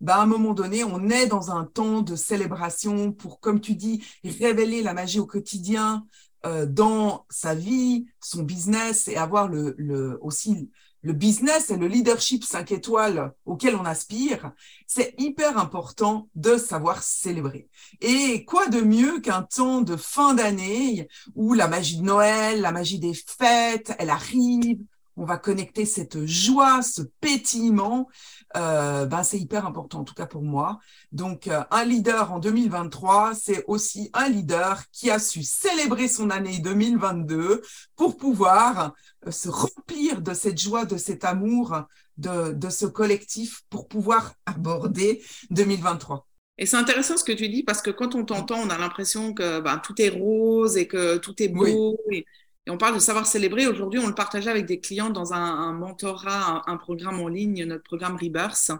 bah, 0.00 0.16
à 0.16 0.22
un 0.22 0.26
moment 0.26 0.54
donné, 0.54 0.84
on 0.84 1.08
est 1.08 1.26
dans 1.26 1.50
un 1.50 1.64
temps 1.64 2.02
de 2.02 2.16
célébration 2.16 3.12
pour, 3.12 3.40
comme 3.40 3.60
tu 3.60 3.74
dis, 3.74 4.04
révéler 4.24 4.82
la 4.82 4.94
magie 4.94 5.20
au 5.20 5.26
quotidien 5.26 6.06
euh, 6.44 6.66
dans 6.66 7.26
sa 7.30 7.54
vie, 7.54 8.06
son 8.20 8.42
business 8.42 9.08
et 9.08 9.16
avoir 9.16 9.48
le, 9.48 9.74
le, 9.78 10.18
aussi 10.20 10.70
le 11.06 11.12
business 11.12 11.70
et 11.70 11.76
le 11.76 11.86
leadership 11.86 12.44
5 12.44 12.72
étoiles 12.72 13.32
auquel 13.44 13.76
on 13.76 13.84
aspire. 13.84 14.50
C'est 14.88 15.14
hyper 15.18 15.56
important 15.56 16.28
de 16.34 16.56
savoir 16.56 17.02
célébrer. 17.02 17.68
Et 18.00 18.44
quoi 18.44 18.66
de 18.66 18.80
mieux 18.80 19.20
qu'un 19.20 19.42
temps 19.42 19.82
de 19.82 19.96
fin 19.96 20.34
d'année 20.34 21.08
où 21.36 21.54
la 21.54 21.68
magie 21.68 21.98
de 21.98 22.02
Noël, 22.02 22.60
la 22.60 22.72
magie 22.72 22.98
des 22.98 23.14
fêtes, 23.14 23.94
elle 23.98 24.10
arrive, 24.10 24.78
on 25.16 25.24
va 25.24 25.38
connecter 25.38 25.84
cette 25.84 26.26
joie, 26.26 26.82
ce 26.82 27.02
pétillement. 27.20 28.08
Euh, 28.56 29.06
ben 29.06 29.22
c'est 29.22 29.38
hyper 29.38 29.66
important, 29.66 30.00
en 30.00 30.04
tout 30.04 30.14
cas 30.14 30.26
pour 30.26 30.42
moi. 30.42 30.78
Donc, 31.12 31.48
euh, 31.48 31.62
un 31.70 31.84
leader 31.84 32.32
en 32.32 32.38
2023, 32.38 33.34
c'est 33.34 33.64
aussi 33.66 34.10
un 34.12 34.28
leader 34.28 34.82
qui 34.92 35.10
a 35.10 35.18
su 35.18 35.42
célébrer 35.42 36.08
son 36.08 36.30
année 36.30 36.58
2022 36.58 37.62
pour 37.96 38.16
pouvoir 38.16 38.94
euh, 39.26 39.30
se 39.30 39.48
remplir 39.48 40.22
de 40.22 40.34
cette 40.34 40.60
joie, 40.60 40.84
de 40.84 40.96
cet 40.96 41.24
amour, 41.24 41.82
de, 42.18 42.52
de 42.52 42.70
ce 42.70 42.86
collectif 42.86 43.62
pour 43.70 43.88
pouvoir 43.88 44.34
aborder 44.46 45.22
2023. 45.50 46.26
Et 46.58 46.64
c'est 46.64 46.76
intéressant 46.76 47.16
ce 47.16 47.24
que 47.24 47.32
tu 47.32 47.48
dis 47.48 47.62
parce 47.62 47.82
que 47.82 47.90
quand 47.90 48.14
on 48.14 48.24
t'entend, 48.24 48.58
on 48.58 48.70
a 48.70 48.78
l'impression 48.78 49.34
que 49.34 49.60
ben, 49.60 49.78
tout 49.78 50.00
est 50.00 50.08
rose 50.08 50.76
et 50.76 50.86
que 50.86 51.18
tout 51.18 51.42
est 51.42 51.48
beau. 51.48 51.98
Et, 52.10 52.24
on 52.68 52.78
parle 52.78 52.94
de 52.94 53.00
savoir 53.00 53.26
célébrer. 53.26 53.66
Aujourd'hui, 53.66 54.00
on 54.00 54.08
le 54.08 54.14
partageait 54.14 54.50
avec 54.50 54.66
des 54.66 54.80
clients 54.80 55.10
dans 55.10 55.32
un, 55.32 55.72
mentorat, 55.72 56.64
un, 56.66 56.76
programme 56.76 57.20
en 57.20 57.28
ligne, 57.28 57.64
notre 57.64 57.84
programme 57.84 58.16
Rebirth. 58.16 58.72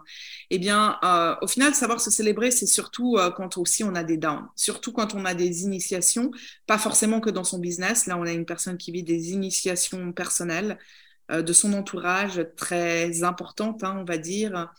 Eh 0.51 0.59
bien, 0.59 0.99
euh, 1.05 1.37
au 1.41 1.47
final, 1.47 1.75
savoir 1.75 2.01
se 2.01 2.11
célébrer, 2.11 2.51
c'est 2.51 2.67
surtout 2.67 3.17
euh, 3.17 3.31
quand 3.31 3.59
aussi 3.59 3.85
on 3.85 3.95
a 3.95 4.03
des 4.03 4.17
downs, 4.17 4.49
surtout 4.57 4.93
quand 4.93 5.15
on 5.15 5.25
a 5.25 5.35
des 5.35 5.63
initiations, 5.63 6.33
pas 6.67 6.79
forcément 6.79 7.21
que 7.21 7.31
dans 7.31 7.45
son 7.45 7.59
business. 7.59 8.07
Là, 8.07 8.19
on 8.19 8.27
a 8.27 8.33
une 8.33 8.47
personne 8.47 8.77
qui 8.77 8.91
vit 8.91 9.05
des 9.05 9.31
initiations 9.31 10.13
personnelles 10.13 10.79
euh, 11.31 11.43
de 11.43 11.53
son 11.53 11.73
entourage 11.73 12.45
très 12.57 13.23
importantes, 13.23 13.85
hein, 13.85 13.97
on 14.01 14.05
va 14.05 14.19
dire. 14.19 14.73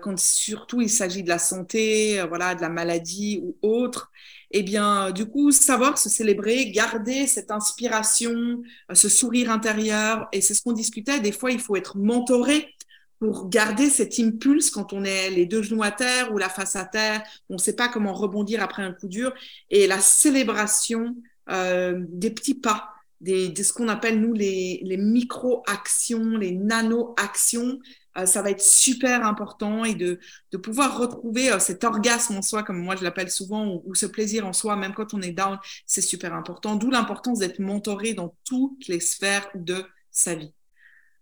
Quand 0.00 0.18
surtout 0.18 0.80
il 0.80 0.88
s'agit 0.88 1.22
de 1.22 1.28
la 1.28 1.38
santé, 1.38 2.22
voilà, 2.28 2.54
de 2.54 2.62
la 2.62 2.70
maladie 2.70 3.42
ou 3.42 3.58
autre, 3.60 4.10
eh 4.50 4.62
bien, 4.62 5.10
du 5.10 5.26
coup, 5.26 5.50
savoir 5.50 5.98
se 5.98 6.08
célébrer, 6.08 6.70
garder 6.70 7.26
cette 7.26 7.50
inspiration, 7.50 8.62
euh, 8.90 8.94
ce 8.94 9.08
sourire 9.08 9.50
intérieur, 9.50 10.28
et 10.32 10.40
c'est 10.40 10.54
ce 10.54 10.62
qu'on 10.62 10.72
discutait, 10.72 11.20
des 11.20 11.32
fois, 11.32 11.50
il 11.50 11.60
faut 11.60 11.76
être 11.76 11.96
mentoré 11.98 12.74
pour 13.18 13.48
garder 13.48 13.88
cet 13.88 14.18
impulse 14.20 14.70
quand 14.70 14.92
on 14.92 15.02
est 15.04 15.30
les 15.30 15.46
deux 15.46 15.62
genoux 15.62 15.82
à 15.82 15.90
terre 15.90 16.32
ou 16.32 16.38
la 16.38 16.48
face 16.48 16.76
à 16.76 16.84
terre, 16.84 17.22
on 17.48 17.54
ne 17.54 17.58
sait 17.58 17.74
pas 17.74 17.88
comment 17.88 18.12
rebondir 18.12 18.62
après 18.62 18.82
un 18.82 18.92
coup 18.92 19.08
dur, 19.08 19.32
et 19.70 19.86
la 19.86 20.00
célébration 20.00 21.16
euh, 21.50 22.04
des 22.08 22.30
petits 22.30 22.54
pas, 22.54 22.90
de 23.20 23.62
ce 23.62 23.72
qu'on 23.72 23.88
appelle, 23.88 24.20
nous, 24.20 24.34
les, 24.34 24.96
micro-actions, 24.98 26.36
les 26.36 26.52
nano-actions, 26.52 27.78
ça 28.24 28.40
va 28.40 28.50
être 28.50 28.62
super 28.62 29.26
important 29.26 29.84
et 29.84 29.94
de, 29.94 30.18
de 30.52 30.56
pouvoir 30.56 30.98
retrouver 30.98 31.52
euh, 31.52 31.58
cet 31.58 31.84
orgasme 31.84 32.36
en 32.36 32.42
soi, 32.42 32.62
comme 32.62 32.78
moi 32.78 32.96
je 32.96 33.04
l'appelle 33.04 33.30
souvent, 33.30 33.82
ou, 33.84 33.94
ce 33.94 34.06
plaisir 34.06 34.46
en 34.46 34.52
soi, 34.54 34.76
même 34.76 34.94
quand 34.94 35.12
on 35.12 35.20
est 35.20 35.32
down, 35.32 35.58
c'est 35.86 36.00
super 36.00 36.32
important. 36.32 36.76
D'où 36.76 36.90
l'importance 36.90 37.40
d'être 37.40 37.58
mentoré 37.58 38.14
dans 38.14 38.34
toutes 38.44 38.88
les 38.88 39.00
sphères 39.00 39.48
de 39.54 39.84
sa 40.10 40.34
vie. 40.34 40.54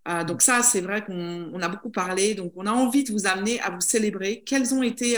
Euh, 0.07 0.23
donc 0.23 0.41
ça, 0.41 0.63
c'est 0.63 0.81
vrai 0.81 1.03
qu'on 1.03 1.61
a 1.61 1.67
beaucoup 1.67 1.89
parlé. 1.89 2.35
Donc 2.35 2.53
on 2.55 2.65
a 2.65 2.71
envie 2.71 3.03
de 3.03 3.11
vous 3.11 3.27
amener 3.27 3.59
à 3.61 3.71
vous 3.71 3.81
célébrer. 3.81 4.43
Quels 4.45 4.73
ont 4.73 4.83
été 4.83 5.17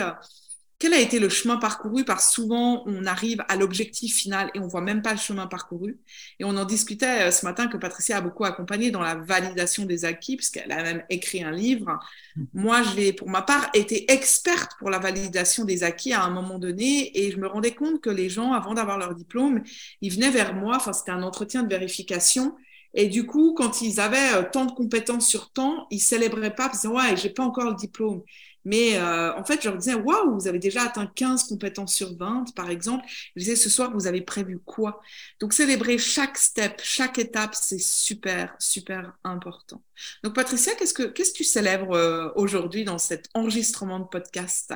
quel 0.80 0.94
a 0.94 1.00
été 1.00 1.18
le 1.18 1.28
chemin 1.28 1.58
parcouru? 1.58 2.06
Parce 2.06 2.28
que 2.28 2.34
souvent, 2.34 2.84
on 2.86 3.06
arrive 3.06 3.44
à 3.50 3.56
l'objectif 3.56 4.16
final 4.16 4.52
et 4.54 4.60
on 4.60 4.68
voit 4.68 4.82
même 4.82 5.02
pas 5.02 5.12
le 5.12 5.18
chemin 5.18 5.48
parcouru. 5.48 5.98
Et 6.40 6.44
on 6.46 6.56
en 6.56 6.66
discutait 6.66 7.28
euh, 7.28 7.32
ce 7.32 7.46
matin 7.46 7.68
que 7.68 7.78
Patricia 7.78 8.18
a 8.18 8.22
beaucoup 8.22 8.46
accompagné 8.46 8.92
dans 8.92 9.02
la 9.02 9.16
validation 9.16 9.86
des 9.86 10.06
acquis, 10.06 10.36
puisqu'elle 10.36 10.72
a 10.72 10.84
même 10.84 11.04
écrit 11.10 11.44
un 11.44 11.52
livre. 11.52 11.98
Mm-hmm. 12.38 12.46
Moi, 12.54 12.84
j'ai, 12.84 13.12
pour 13.12 13.28
ma 13.28 13.42
part, 13.42 13.70
été 13.74 14.12
experte 14.12 14.74
pour 14.78 14.92
la 14.92 15.00
validation 15.00 15.66
des 15.66 15.84
acquis 15.84 16.14
à 16.14 16.24
un 16.24 16.30
moment 16.30 16.60
donné, 16.60 17.18
et 17.18 17.32
je 17.32 17.38
me 17.38 17.48
rendais 17.48 17.74
compte 17.74 18.00
que 18.00 18.12
les 18.12 18.30
gens, 18.30 18.54
avant 18.54 18.76
d'avoir 18.76 19.00
leur 19.00 19.16
diplôme, 19.16 19.64
ils 20.02 20.14
venaient 20.14 20.30
vers 20.30 20.54
moi. 20.54 20.76
Enfin, 20.76 20.94
c'était 20.94 21.12
un 21.12 21.24
entretien 21.24 21.64
de 21.64 21.70
vérification. 21.70 22.56
Et 22.94 23.08
du 23.08 23.26
coup, 23.26 23.54
quand 23.56 23.82
ils 23.82 24.00
avaient 24.00 24.34
euh, 24.36 24.44
tant 24.52 24.66
de 24.66 24.72
compétences 24.72 25.28
sur 25.28 25.52
temps, 25.52 25.88
ils 25.92 26.00
célébraient 26.00 26.54
pas, 26.54 26.70
parce 26.70 26.84
que 26.84 26.88
ouais, 26.88 27.18
j'ai 27.18 27.30
pas 27.30 27.44
encore 27.44 27.70
le 27.70 27.76
diplôme. 27.76 28.22
Mais 28.68 28.98
euh, 28.98 29.34
en 29.38 29.46
fait, 29.46 29.62
je 29.64 29.70
leur 29.70 29.78
disais, 29.78 29.94
waouh, 29.94 30.34
vous 30.38 30.50
avez 30.50 30.60
déjà 30.60 30.84
atteint 30.84 31.08
15 31.08 31.46
compétences 31.46 31.96
sur 31.96 32.18
20, 32.18 32.54
par 32.54 32.70
exemple. 32.70 33.06
Je 33.38 33.40
disais, 33.40 33.56
ce 33.56 33.70
soir, 33.70 33.94
vous 33.94 34.08
avez 34.08 34.20
prévu 34.22 34.60
quoi? 34.60 35.00
Donc, 35.40 35.54
célébrer 35.54 35.98
chaque 35.98 36.38
step, 36.38 36.82
chaque 36.84 37.18
étape, 37.18 37.56
c'est 37.56 37.80
super, 37.80 38.58
super 38.60 39.14
important. 39.24 39.82
Donc, 40.22 40.36
Patricia, 40.36 40.76
qu'est-ce 40.76 40.94
que, 40.94 41.04
qu'est-ce 41.04 41.32
que 41.32 41.38
tu 41.38 41.44
célèbres 41.46 41.96
euh, 41.96 42.30
aujourd'hui 42.36 42.84
dans 42.84 42.98
cet 42.98 43.30
enregistrement 43.34 44.00
de 44.00 44.06
podcast? 44.06 44.74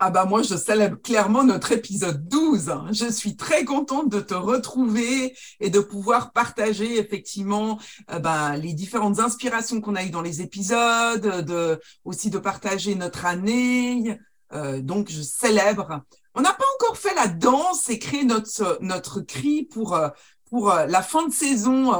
Ah 0.00 0.10
bah 0.10 0.24
moi, 0.24 0.42
je 0.42 0.56
célèbre 0.56 1.00
clairement 1.00 1.44
notre 1.44 1.70
épisode 1.70 2.26
12. 2.28 2.74
Je 2.90 3.10
suis 3.10 3.36
très 3.36 3.64
contente 3.64 4.08
de 4.10 4.20
te 4.20 4.34
retrouver 4.34 5.36
et 5.60 5.70
de 5.70 5.78
pouvoir 5.78 6.32
partager 6.32 6.98
effectivement 6.98 7.78
euh, 8.10 8.18
bah, 8.18 8.56
les 8.56 8.72
différentes 8.72 9.20
inspirations 9.20 9.80
qu'on 9.80 9.94
a 9.94 10.02
eues 10.02 10.10
dans 10.10 10.20
les 10.20 10.42
épisodes, 10.42 11.44
de, 11.44 11.80
aussi 12.04 12.28
de 12.30 12.38
partager 12.38 12.96
notre 12.96 13.24
année. 13.24 14.18
Euh, 14.52 14.80
donc, 14.82 15.10
je 15.10 15.22
célèbre. 15.22 16.02
On 16.34 16.40
n'a 16.40 16.52
pas 16.52 16.64
encore 16.80 16.98
fait 16.98 17.14
la 17.14 17.28
danse 17.28 17.88
et 17.88 18.00
créé 18.00 18.24
notre, 18.24 18.78
notre 18.80 19.20
cri 19.20 19.62
pour, 19.62 19.94
euh, 19.94 20.08
pour 20.50 20.74
la 20.74 21.02
fin 21.02 21.28
de 21.28 21.32
saison 21.32 21.92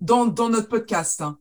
dans, 0.00 0.26
dans 0.26 0.50
notre 0.50 0.68
podcast. 0.68 1.22
Hein. 1.22 1.38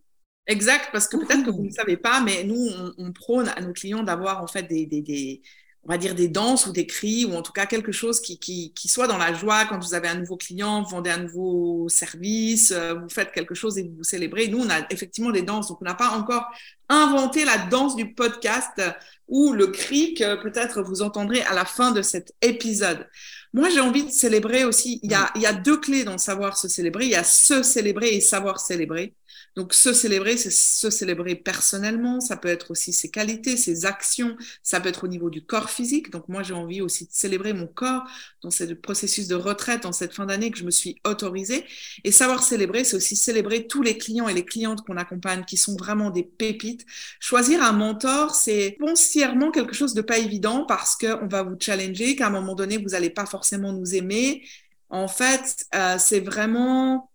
Exact, 0.47 0.89
parce 0.93 1.07
que 1.07 1.17
peut-être 1.17 1.43
que 1.43 1.51
vous 1.51 1.65
ne 1.65 1.71
savez 1.71 1.97
pas, 1.97 2.21
mais 2.21 2.45
nous, 2.45 2.55
on, 2.55 2.93
on 2.97 3.11
prône 3.11 3.49
à 3.49 3.61
nos 3.61 3.73
clients 3.73 4.03
d'avoir 4.03 4.41
en 4.41 4.47
fait 4.47 4.63
des, 4.63 4.85
des, 4.85 5.01
des 5.01 5.41
on 5.85 5.91
va 5.91 5.97
dire 5.97 6.15
des 6.15 6.29
danses 6.29 6.65
ou 6.65 6.71
des 6.71 6.87
cris 6.87 7.25
ou 7.25 7.33
en 7.33 7.41
tout 7.41 7.51
cas 7.51 7.65
quelque 7.65 7.91
chose 7.91 8.21
qui, 8.21 8.39
qui, 8.39 8.71
qui, 8.73 8.87
soit 8.87 9.07
dans 9.07 9.17
la 9.17 9.33
joie 9.33 9.65
quand 9.65 9.79
vous 9.79 9.93
avez 9.93 10.07
un 10.07 10.15
nouveau 10.15 10.37
client, 10.37 10.81
vous 10.81 10.89
vendez 10.89 11.09
un 11.09 11.17
nouveau 11.17 11.89
service, 11.89 12.71
euh, 12.71 12.93
vous 12.93 13.09
faites 13.09 13.33
quelque 13.33 13.53
chose 13.53 13.77
et 13.77 13.83
vous 13.83 14.03
célébrez. 14.03 14.47
Nous, 14.47 14.59
on 14.59 14.69
a 14.69 14.85
effectivement 14.89 15.31
des 15.31 15.41
danses, 15.41 15.67
donc 15.67 15.81
on 15.81 15.85
n'a 15.85 15.93
pas 15.93 16.11
encore 16.11 16.45
inventé 16.87 17.43
la 17.43 17.57
danse 17.57 17.95
du 17.97 18.13
podcast 18.13 18.81
ou 19.27 19.51
le 19.51 19.67
cri 19.67 20.13
que 20.13 20.41
peut-être 20.41 20.81
vous 20.81 21.01
entendrez 21.01 21.41
à 21.41 21.53
la 21.53 21.65
fin 21.65 21.91
de 21.91 22.01
cet 22.01 22.33
épisode. 22.41 23.07
Moi, 23.53 23.69
j'ai 23.69 23.81
envie 23.81 24.05
de 24.05 24.11
célébrer 24.11 24.63
aussi. 24.63 24.99
Il 25.03 25.11
y, 25.11 25.15
a, 25.15 25.31
il 25.35 25.41
y 25.41 25.45
a 25.45 25.53
deux 25.53 25.77
clés 25.77 26.03
dans 26.03 26.17
savoir 26.17 26.57
se 26.57 26.67
célébrer. 26.67 27.05
Il 27.05 27.11
y 27.11 27.15
a 27.15 27.23
se 27.23 27.61
célébrer 27.61 28.09
et 28.15 28.21
savoir 28.21 28.59
célébrer. 28.59 29.13
Donc, 29.55 29.73
se 29.73 29.93
célébrer, 29.93 30.37
c'est 30.37 30.51
se 30.51 30.89
célébrer 30.89 31.35
personnellement. 31.35 32.19
Ça 32.19 32.37
peut 32.37 32.47
être 32.47 32.71
aussi 32.71 32.91
ses 32.93 33.11
qualités, 33.11 33.57
ses 33.57 33.85
actions. 33.85 34.35
Ça 34.63 34.79
peut 34.79 34.89
être 34.89 35.03
au 35.03 35.07
niveau 35.07 35.29
du 35.29 35.45
corps 35.45 35.69
physique. 35.69 36.09
Donc, 36.11 36.27
moi, 36.27 36.43
j'ai 36.43 36.53
envie 36.53 36.81
aussi 36.81 37.05
de 37.05 37.11
célébrer 37.11 37.53
mon 37.53 37.67
corps 37.67 38.03
dans 38.41 38.49
ce 38.49 38.63
processus 38.73 39.27
de 39.27 39.35
retraite, 39.35 39.85
en 39.85 39.91
cette 39.91 40.13
fin 40.13 40.25
d'année 40.25 40.51
que 40.51 40.57
je 40.57 40.65
me 40.65 40.71
suis 40.71 40.99
autorisée. 41.05 41.65
Et 42.03 42.11
savoir 42.11 42.43
célébrer, 42.43 42.83
c'est 42.83 42.97
aussi 42.97 43.15
célébrer 43.15 43.67
tous 43.67 43.81
les 43.83 43.97
clients 43.97 44.27
et 44.27 44.33
les 44.33 44.45
clientes 44.45 44.81
qu'on 44.85 44.97
accompagne 44.97 45.43
qui 45.45 45.57
sont 45.57 45.75
vraiment 45.75 46.09
des 46.09 46.23
pépites. 46.23 46.85
Choisir 47.19 47.63
un 47.63 47.73
mentor, 47.73 48.35
c'est 48.35 48.77
foncièrement 48.79 49.51
quelque 49.51 49.73
chose 49.73 49.93
de 49.93 50.01
pas 50.01 50.17
évident 50.17 50.65
parce 50.65 50.95
qu'on 50.95 51.27
va 51.27 51.43
vous 51.43 51.55
challenger, 51.59 52.15
qu'à 52.15 52.27
un 52.27 52.31
moment 52.31 52.55
donné, 52.55 52.77
vous 52.77 52.89
n'allez 52.89 53.09
pas 53.09 53.25
forcément 53.25 53.71
nous 53.73 53.95
aimer. 53.95 54.43
En 54.89 55.07
fait, 55.07 55.65
euh, 55.75 55.97
c'est 55.99 56.19
vraiment 56.19 57.11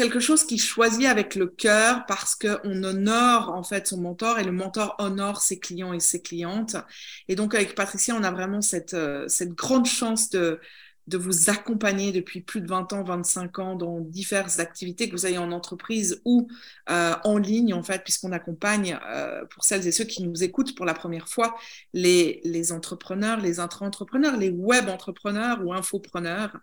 quelque 0.00 0.18
chose 0.18 0.44
qui 0.44 0.56
choisit 0.56 1.04
avec 1.04 1.34
le 1.34 1.46
cœur 1.46 2.06
parce 2.06 2.34
qu'on 2.34 2.84
honore 2.84 3.50
en 3.50 3.62
fait 3.62 3.86
son 3.86 4.00
mentor 4.00 4.38
et 4.38 4.44
le 4.44 4.50
mentor 4.50 4.96
honore 4.98 5.42
ses 5.42 5.58
clients 5.58 5.92
et 5.92 6.00
ses 6.00 6.22
clientes. 6.22 6.74
Et 7.28 7.34
donc 7.34 7.54
avec 7.54 7.74
Patricia, 7.74 8.14
on 8.18 8.22
a 8.22 8.30
vraiment 8.30 8.62
cette, 8.62 8.94
euh, 8.94 9.28
cette 9.28 9.50
grande 9.50 9.84
chance 9.84 10.30
de, 10.30 10.58
de 11.10 11.18
vous 11.18 11.50
accompagner 11.50 12.12
depuis 12.12 12.40
plus 12.40 12.60
de 12.60 12.68
20 12.68 12.92
ans, 12.92 13.02
25 13.02 13.58
ans 13.58 13.74
dans 13.74 14.00
diverses 14.00 14.60
activités 14.60 15.08
que 15.08 15.12
vous 15.12 15.26
ayez 15.26 15.38
en 15.38 15.50
entreprise 15.52 16.22
ou 16.24 16.48
euh, 16.88 17.14
en 17.24 17.36
ligne, 17.36 17.74
en 17.74 17.82
fait, 17.82 18.02
puisqu'on 18.04 18.32
accompagne, 18.32 18.98
euh, 19.10 19.44
pour 19.46 19.64
celles 19.64 19.86
et 19.86 19.92
ceux 19.92 20.04
qui 20.04 20.22
nous 20.22 20.42
écoutent 20.44 20.74
pour 20.76 20.86
la 20.86 20.94
première 20.94 21.28
fois, 21.28 21.56
les, 21.92 22.40
les 22.44 22.72
entrepreneurs, 22.72 23.40
les 23.40 23.58
intra-entrepreneurs, 23.58 24.36
les 24.36 24.50
web-entrepreneurs 24.50 25.60
ou 25.64 25.72
infopreneurs, 25.74 26.56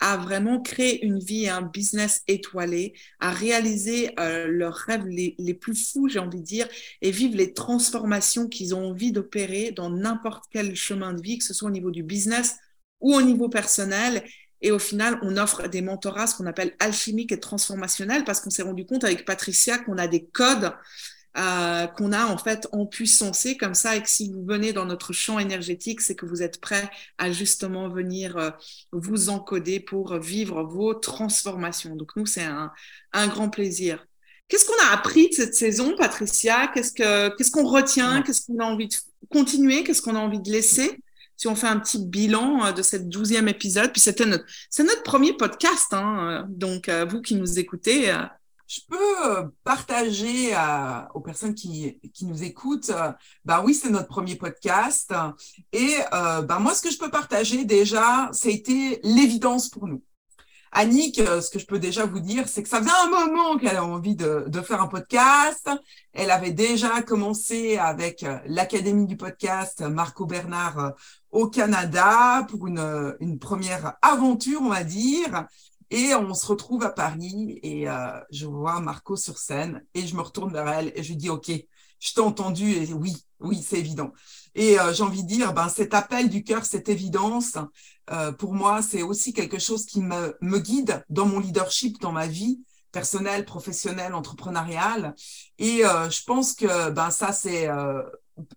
à 0.00 0.16
vraiment 0.16 0.60
créer 0.60 1.04
une 1.04 1.18
vie 1.18 1.44
et 1.44 1.50
un 1.50 1.62
business 1.62 2.22
étoilé, 2.26 2.94
à 3.20 3.30
réaliser 3.30 4.18
euh, 4.18 4.46
leurs 4.48 4.74
rêves 4.74 5.06
les 5.06 5.54
plus 5.54 5.74
fous, 5.74 6.08
j'ai 6.08 6.18
envie 6.18 6.40
de 6.40 6.44
dire, 6.44 6.68
et 7.02 7.10
vivre 7.10 7.36
les 7.36 7.52
transformations 7.52 8.48
qu'ils 8.48 8.74
ont 8.74 8.90
envie 8.90 9.12
d'opérer 9.12 9.72
dans 9.72 9.90
n'importe 9.90 10.44
quel 10.50 10.74
chemin 10.74 11.12
de 11.12 11.20
vie, 11.20 11.36
que 11.38 11.44
ce 11.44 11.52
soit 11.52 11.68
au 11.68 11.72
niveau 11.72 11.90
du 11.90 12.02
business, 12.02 12.56
ou 13.00 13.14
au 13.14 13.22
niveau 13.22 13.48
personnel. 13.48 14.22
Et 14.62 14.70
au 14.70 14.78
final, 14.78 15.18
on 15.22 15.36
offre 15.36 15.68
des 15.68 15.82
mentorats, 15.82 16.26
ce 16.26 16.34
qu'on 16.34 16.46
appelle 16.46 16.74
alchimiques 16.78 17.32
et 17.32 17.40
transformationnels, 17.40 18.24
parce 18.24 18.40
qu'on 18.40 18.50
s'est 18.50 18.62
rendu 18.62 18.84
compte 18.84 19.04
avec 19.04 19.24
Patricia 19.24 19.78
qu'on 19.78 19.96
a 19.98 20.06
des 20.06 20.26
codes 20.26 20.72
euh, 21.38 21.86
qu'on 21.86 22.12
a 22.12 22.26
en 22.26 22.36
fait 22.36 22.66
en 22.72 22.86
puissance 22.86 23.46
comme 23.58 23.74
ça, 23.74 23.94
et 23.94 24.02
que 24.02 24.10
si 24.10 24.32
vous 24.32 24.44
venez 24.44 24.72
dans 24.72 24.84
notre 24.84 25.12
champ 25.12 25.38
énergétique, 25.38 26.00
c'est 26.00 26.16
que 26.16 26.26
vous 26.26 26.42
êtes 26.42 26.60
prêt 26.60 26.90
à 27.18 27.30
justement 27.30 27.88
venir 27.88 28.36
euh, 28.36 28.50
vous 28.90 29.28
encoder 29.28 29.78
pour 29.78 30.18
vivre 30.18 30.64
vos 30.64 30.92
transformations. 30.92 31.94
Donc 31.94 32.16
nous, 32.16 32.26
c'est 32.26 32.42
un, 32.42 32.72
un 33.12 33.28
grand 33.28 33.48
plaisir. 33.48 34.04
Qu'est-ce 34.48 34.64
qu'on 34.64 34.88
a 34.88 34.92
appris 34.92 35.28
de 35.28 35.34
cette 35.34 35.54
saison, 35.54 35.94
Patricia? 35.96 36.66
Qu'est-ce 36.74 36.92
que 36.92 37.34
qu'est-ce 37.36 37.52
qu'on 37.52 37.68
retient? 37.68 38.22
Qu'est-ce 38.22 38.46
qu'on 38.46 38.58
a 38.58 38.64
envie 38.64 38.88
de 38.88 38.96
continuer? 39.30 39.84
Qu'est-ce 39.84 40.02
qu'on 40.02 40.16
a 40.16 40.18
envie 40.18 40.40
de 40.40 40.50
laisser? 40.50 41.00
Si 41.40 41.48
on 41.48 41.56
fait 41.56 41.68
un 41.68 41.80
petit 41.80 42.04
bilan 42.04 42.66
euh, 42.66 42.72
de 42.72 42.82
cette 42.82 43.08
douzième 43.08 43.48
épisode, 43.48 43.92
puis 43.92 44.00
c'était 44.02 44.26
notre, 44.26 44.44
c'est 44.68 44.82
notre 44.82 45.02
premier 45.02 45.32
podcast, 45.32 45.90
hein, 45.94 46.18
euh, 46.20 46.44
donc 46.50 46.90
euh, 46.90 47.06
vous 47.06 47.22
qui 47.22 47.34
nous 47.34 47.58
écoutez, 47.58 48.14
je 48.68 48.80
peux 48.86 49.50
partager 49.64 50.52
aux 51.14 51.20
personnes 51.20 51.54
qui, 51.54 51.98
qui 52.12 52.24
nous 52.26 52.44
écoutent, 52.44 52.92
bah 53.44 53.62
oui, 53.64 53.74
c'est 53.74 53.90
notre 53.90 54.06
premier 54.06 54.36
podcast. 54.36 55.12
Et 55.72 55.96
bah 56.12 56.58
moi, 56.60 56.72
ce 56.72 56.82
que 56.82 56.90
je 56.90 56.98
peux 56.98 57.10
partager 57.10 57.64
déjà, 57.64 58.28
c'était 58.32 59.00
l'évidence 59.02 59.70
pour 59.70 59.88
nous. 59.88 60.04
Annick, 60.70 61.16
ce 61.16 61.50
que 61.50 61.58
je 61.58 61.66
peux 61.66 61.80
déjà 61.80 62.06
vous 62.06 62.20
dire, 62.20 62.46
c'est 62.46 62.62
que 62.62 62.68
ça 62.68 62.78
faisait 62.78 62.90
un 63.02 63.10
moment 63.10 63.58
qu'elle 63.58 63.76
a 63.76 63.84
envie 63.84 64.14
de, 64.14 64.44
de, 64.46 64.60
faire 64.60 64.80
un 64.80 64.86
podcast. 64.86 65.68
Elle 66.12 66.30
avait 66.30 66.52
déjà 66.52 67.02
commencé 67.02 67.76
avec 67.76 68.24
l'Académie 68.46 69.08
du 69.08 69.16
podcast 69.16 69.80
Marco 69.80 70.26
Bernard 70.26 70.94
au 71.30 71.48
Canada 71.48 72.46
pour 72.48 72.66
une, 72.66 73.14
une 73.20 73.38
première 73.38 73.94
aventure, 74.02 74.60
on 74.62 74.70
va 74.70 74.84
dire. 74.84 75.46
Et 75.90 76.14
on 76.14 76.34
se 76.34 76.46
retrouve 76.46 76.84
à 76.84 76.90
Paris 76.90 77.58
et 77.64 77.86
je 78.30 78.46
vois 78.46 78.80
Marco 78.80 79.16
sur 79.16 79.38
scène 79.38 79.82
et 79.94 80.06
je 80.06 80.14
me 80.14 80.20
retourne 80.20 80.52
vers 80.52 80.68
elle 80.68 80.92
et 80.94 81.02
je 81.02 81.08
lui 81.08 81.16
dis, 81.16 81.30
OK, 81.30 81.50
je 82.00 82.14
t'ai 82.14 82.20
entendu 82.20 82.70
et 82.70 82.92
oui, 82.92 83.14
oui, 83.40 83.62
c'est 83.62 83.78
évident. 83.78 84.12
Et 84.54 84.80
euh, 84.80 84.92
j'ai 84.92 85.02
envie 85.02 85.22
de 85.22 85.28
dire, 85.28 85.52
ben, 85.52 85.68
cet 85.68 85.94
appel 85.94 86.28
du 86.28 86.42
cœur, 86.42 86.64
cette 86.64 86.88
évidence, 86.88 87.56
euh, 88.10 88.32
pour 88.32 88.54
moi, 88.54 88.82
c'est 88.82 89.02
aussi 89.02 89.32
quelque 89.32 89.58
chose 89.58 89.86
qui 89.86 90.00
me, 90.00 90.36
me 90.40 90.58
guide 90.58 91.04
dans 91.08 91.26
mon 91.26 91.38
leadership, 91.38 92.00
dans 92.00 92.12
ma 92.12 92.26
vie 92.26 92.60
personnelle, 92.90 93.44
professionnelle, 93.44 94.14
entrepreneuriale. 94.14 95.14
Et 95.58 95.84
euh, 95.84 96.10
je 96.10 96.24
pense 96.24 96.54
que 96.54 96.90
ben, 96.90 97.10
ça, 97.10 97.32
c'est 97.32 97.68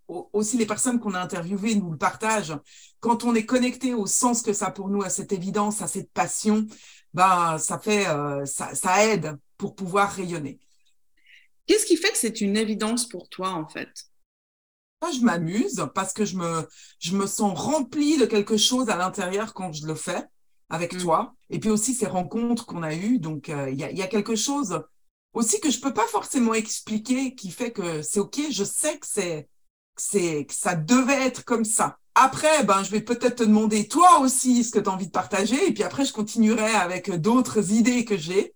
aussi 0.08 0.58
les 0.58 0.66
personnes 0.66 1.00
qu'on 1.00 1.14
a 1.14 1.20
interviewées 1.20 1.76
nous 1.76 1.92
le 1.92 1.98
partagent. 1.98 2.58
Quand 3.00 3.24
on 3.24 3.36
est 3.36 3.46
connecté 3.46 3.94
au 3.94 4.06
sens 4.06 4.42
que 4.42 4.54
ça 4.54 4.72
pour 4.72 4.90
nous, 4.90 5.04
à 5.04 5.10
cette 5.10 5.32
évidence, 5.32 5.82
à 5.82 5.88
cette 5.88 6.12
passion, 6.12 6.66
ben, 7.14 7.58
ça, 7.58 7.80
fait, 7.80 8.06
ça, 8.46 8.74
ça 8.74 9.06
aide 9.06 9.38
pour 9.58 9.76
pouvoir 9.76 10.12
rayonner. 10.12 10.60
Qu'est-ce 11.68 11.86
qui 11.86 11.98
fait 11.98 12.12
que 12.12 12.18
c'est 12.18 12.42
une 12.42 12.58
évidence 12.58 13.08
pour 13.08 13.30
toi, 13.30 13.52
en 13.52 13.68
fait? 13.68 13.90
Je 15.12 15.20
m'amuse 15.22 15.86
parce 15.94 16.14
que 16.14 16.26
je 16.26 16.38
me, 16.38 16.68
je 17.00 17.16
me 17.16 17.28
sens 17.28 17.60
remplie 17.60 18.18
de 18.18 18.26
quelque 18.26 18.58
chose 18.58 18.90
à 18.90 18.96
l'intérieur 18.96 19.54
quand 19.54 19.74
je 19.74 19.86
le 19.86 19.96
fais 19.96 20.24
avec 20.70 20.94
mm. 20.94 21.00
toi. 21.00 21.36
Et 21.50 21.60
puis 21.60 21.70
aussi 21.70 21.94
ces 21.94 22.08
rencontres 22.08 22.66
qu'on 22.66 22.84
a 22.84 22.94
eues. 22.94 23.20
Donc, 23.20 23.50
euh, 23.50 23.70
il 23.70 23.80
y, 23.80 23.84
a, 23.84 23.92
y, 23.92 24.02
a, 24.02 24.08
quelque 24.08 24.36
chose 24.36 24.82
aussi 25.34 25.60
que 25.60 25.70
je 25.70 25.80
peux 25.80 25.94
pas 25.94 26.08
forcément 26.08 26.54
expliquer 26.54 27.36
qui 27.36 27.52
fait 27.52 27.72
que 27.72 28.02
c'est 28.02 28.20
OK. 28.20 28.40
Je 28.50 28.64
sais 28.64 28.98
que 28.98 29.06
c'est, 29.08 29.48
c'est, 29.96 30.46
que 30.46 30.54
ça 30.54 30.76
devait 30.76 31.26
être 31.26 31.46
comme 31.46 31.66
ça. 31.66 31.98
Après, 32.16 32.64
ben, 32.64 32.84
je 32.84 32.92
vais 32.92 33.02
peut-être 33.02 33.38
te 33.38 33.44
demander 33.44 33.88
toi 33.88 34.20
aussi 34.20 34.64
ce 34.64 34.72
que 34.72 34.80
tu 34.80 34.90
as 34.90 34.94
envie 34.94 35.08
de 35.08 35.12
partager. 35.12 35.68
Et 35.68 35.74
puis 35.74 35.84
après, 35.84 36.06
je 36.06 36.14
continuerai 36.14 36.72
avec 36.76 37.10
d'autres 37.12 37.72
idées 37.72 38.06
que 38.06 38.18
j'ai. 38.18 38.54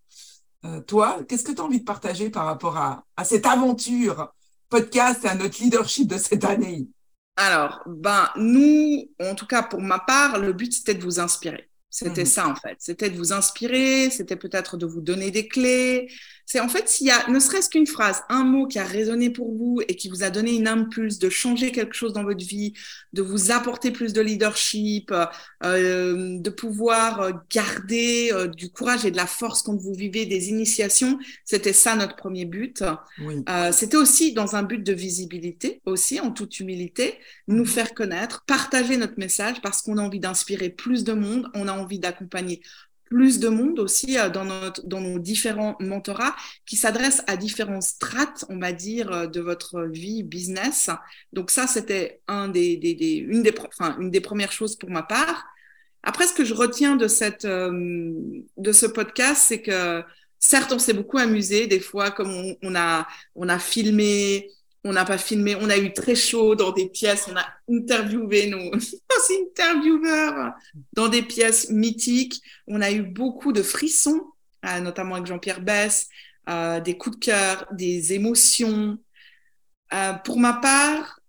Euh, 0.65 0.81
toi, 0.81 1.19
qu'est-ce 1.27 1.43
que 1.43 1.51
tu 1.51 1.61
as 1.61 1.63
envie 1.63 1.79
de 1.79 1.85
partager 1.85 2.29
par 2.29 2.45
rapport 2.45 2.77
à, 2.77 3.03
à 3.15 3.23
cette 3.23 3.45
aventure 3.45 4.33
podcast 4.69 5.23
et 5.23 5.27
à 5.27 5.35
notre 5.35 5.61
leadership 5.61 6.07
de 6.07 6.17
cette 6.17 6.43
année? 6.43 6.87
Alors, 7.35 7.81
ben, 7.85 8.29
nous, 8.35 9.07
en 9.19 9.35
tout 9.35 9.45
cas 9.45 9.63
pour 9.63 9.81
ma 9.81 9.99
part, 9.99 10.39
le 10.39 10.53
but 10.53 10.73
c'était 10.73 10.95
de 10.95 11.03
vous 11.03 11.19
inspirer. 11.19 11.69
C'était 11.89 12.21
mhm. 12.21 12.27
ça 12.27 12.47
en 12.47 12.55
fait. 12.55 12.75
C'était 12.79 13.09
de 13.09 13.17
vous 13.17 13.31
inspirer, 13.31 14.09
c'était 14.09 14.35
peut-être 14.35 14.75
de 14.75 14.85
vous 14.85 15.01
donner 15.01 15.31
des 15.31 15.47
clés, 15.47 16.11
c'est 16.47 16.61
en 16.61 16.69
fait 16.69 16.87
s'il 16.87 17.07
y 17.07 17.11
a 17.11 17.27
ne 17.29 17.39
serait-ce 17.39 17.69
qu'une 17.69 17.85
phrase, 17.85 18.23
un 18.29 18.43
mot 18.43 18.67
qui 18.67 18.79
a 18.79 18.85
résonné 18.85 19.29
pour 19.29 19.53
vous 19.53 19.81
et 19.87 19.95
qui 19.95 20.07
vous 20.07 20.23
a 20.23 20.29
donné 20.29 20.55
une 20.55 20.67
impulse 20.67 21.19
de 21.19 21.29
changer 21.29 21.73
quelque 21.73 21.93
chose 21.93 22.13
dans 22.13 22.23
votre 22.23 22.43
vie, 22.43 22.73
de 23.11 23.21
vous 23.21 23.51
apporter 23.51 23.91
plus 23.91 24.13
de 24.13 24.21
leadership, 24.21 25.13
euh, 25.63 26.39
de 26.39 26.49
pouvoir 26.49 27.21
euh, 27.21 27.31
garder 27.51 28.29
euh, 28.31 28.47
du 28.47 28.71
courage 28.71 29.05
et 29.05 29.11
de 29.11 29.17
la 29.17 29.27
force 29.27 29.61
quand 29.61 29.75
vous 29.75 29.93
vivez 29.93 30.25
des 30.25 30.49
initiations, 30.49 31.19
c'était 31.43 31.73
ça 31.73 31.95
notre 31.95 32.15
premier 32.15 32.45
but. 32.45 32.81
Euh, 33.49 33.71
c'était 33.73 33.97
aussi 33.97 34.33
dans 34.33 34.55
un 34.55 34.63
but 34.63 34.81
de 34.81 34.93
visibilité, 34.93 35.81
aussi 35.85 36.21
en 36.21 36.31
toute 36.31 36.59
humilité, 36.61 37.17
nous 37.49 37.63
mhm. 37.63 37.65
faire 37.65 37.93
connaître, 37.93 38.45
partager 38.45 38.95
notre 38.95 39.17
message 39.17 39.61
parce 39.61 39.81
qu'on 39.81 39.97
a 39.97 40.01
envie 40.01 40.21
d'inspirer 40.21 40.69
plus 40.69 41.03
de 41.03 41.11
monde, 41.11 41.49
on 41.53 41.67
a 41.67 41.73
envie 41.73 41.99
d'accompagner 41.99 42.61
plus 43.09 43.39
de 43.39 43.47
monde 43.49 43.79
aussi 43.79 44.17
euh, 44.17 44.29
dans, 44.29 44.45
notre, 44.45 44.85
dans 44.85 45.01
nos 45.01 45.19
différents 45.19 45.75
mentorats 45.79 46.35
qui 46.65 46.75
s'adressent 46.75 47.23
à 47.27 47.37
différents 47.37 47.81
strates, 47.81 48.45
on 48.49 48.59
va 48.59 48.71
dire, 48.71 49.11
euh, 49.11 49.27
de 49.27 49.41
votre 49.41 49.83
vie 49.83 50.23
business. 50.23 50.89
Donc 51.33 51.51
ça, 51.51 51.67
c'était 51.67 52.21
un 52.27 52.47
des, 52.47 52.77
des, 52.77 52.93
des, 52.93 53.15
une, 53.15 53.43
des, 53.43 53.53
enfin, 53.67 53.97
une 53.99 54.11
des 54.11 54.21
premières 54.21 54.51
choses 54.51 54.75
pour 54.75 54.89
ma 54.89 55.03
part. 55.03 55.45
Après, 56.03 56.27
ce 56.27 56.33
que 56.33 56.45
je 56.45 56.53
retiens 56.53 56.95
de, 56.95 57.07
cette, 57.07 57.45
euh, 57.45 58.13
de 58.57 58.71
ce 58.71 58.85
podcast, 58.85 59.43
c'est 59.47 59.61
que 59.61 60.03
certes, 60.39 60.71
on 60.71 60.79
s'est 60.79 60.93
beaucoup 60.93 61.17
amusé 61.17 61.67
des 61.67 61.79
fois, 61.79 62.11
comme 62.11 62.55
on, 62.61 62.75
a, 62.75 63.07
on 63.35 63.49
a 63.49 63.59
filmé, 63.59 64.49
on 64.87 64.93
n'a 64.93 65.05
pas 65.05 65.17
filmé, 65.17 65.55
on 65.55 65.69
a 65.69 65.77
eu 65.77 65.91
très 65.91 66.15
chaud 66.15 66.55
dans 66.55 66.71
des 66.71 66.87
pièces, 66.87 67.27
on 67.29 67.35
a 67.35 67.45
interviewé 67.69 68.47
nos 68.47 68.71
intervieweurs 69.41 70.53
dans 70.93 71.09
des 71.09 71.21
pièces 71.21 71.69
mythiques. 71.69 72.41
On 72.67 72.81
a 72.81 72.91
eu 72.91 73.01
beaucoup 73.01 73.51
de 73.51 73.61
frissons, 73.61 74.21
euh, 74.65 74.79
notamment 74.79 75.15
avec 75.15 75.27
Jean-Pierre 75.27 75.61
Bess, 75.61 76.07
euh, 76.49 76.79
des 76.79 76.97
coups 76.97 77.19
de 77.19 77.25
cœur, 77.25 77.67
des 77.73 78.13
émotions. 78.13 78.97
Euh, 79.93 80.13
pour 80.13 80.39
ma 80.39 80.53
part, 80.53 81.19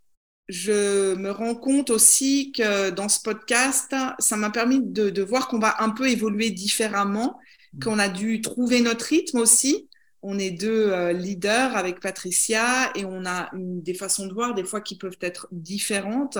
je 0.48 1.14
me 1.16 1.30
rends 1.30 1.56
compte 1.56 1.90
aussi 1.90 2.52
que 2.52 2.90
dans 2.90 3.08
ce 3.08 3.20
podcast, 3.20 3.94
ça 4.20 4.36
m'a 4.36 4.50
permis 4.50 4.80
de, 4.80 5.10
de 5.10 5.22
voir 5.22 5.48
qu'on 5.48 5.58
va 5.58 5.82
un 5.82 5.90
peu 5.90 6.08
évoluer 6.08 6.50
différemment, 6.50 7.38
qu'on 7.82 7.98
a 7.98 8.08
dû 8.08 8.40
trouver 8.40 8.80
notre 8.80 9.06
rythme 9.06 9.38
aussi 9.38 9.87
on 10.22 10.38
est 10.38 10.50
deux 10.50 10.90
euh, 10.90 11.12
leaders 11.12 11.76
avec 11.76 12.00
Patricia 12.00 12.90
et 12.96 13.04
on 13.04 13.24
a 13.24 13.50
des 13.54 13.94
façons 13.94 14.26
de 14.26 14.34
voir 14.34 14.54
des 14.54 14.64
fois 14.64 14.80
qui 14.80 14.96
peuvent 14.96 15.18
être 15.20 15.48
différentes. 15.52 16.38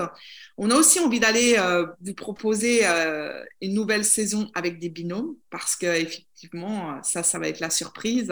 On 0.57 0.69
a 0.71 0.75
aussi 0.75 0.99
envie 0.99 1.19
d'aller 1.19 1.55
euh, 1.57 1.85
vous 2.01 2.13
proposer 2.13 2.81
euh, 2.83 3.43
une 3.61 3.73
nouvelle 3.73 4.03
saison 4.03 4.49
avec 4.53 4.79
des 4.79 4.89
binômes 4.89 5.35
parce 5.49 5.75
que 5.75 5.85
effectivement 5.85 7.01
ça 7.03 7.23
ça 7.23 7.39
va 7.39 7.47
être 7.47 7.59
la 7.61 7.69
surprise 7.69 8.31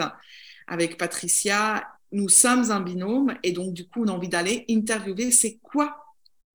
avec 0.66 0.98
Patricia. 0.98 1.86
Nous 2.12 2.28
sommes 2.28 2.70
un 2.70 2.80
binôme 2.80 3.34
et 3.42 3.52
donc 3.52 3.72
du 3.72 3.86
coup 3.88 4.04
on 4.04 4.08
a 4.08 4.12
envie 4.12 4.28
d'aller 4.28 4.64
interviewer 4.68 5.30
c'est 5.30 5.58
quoi 5.62 5.96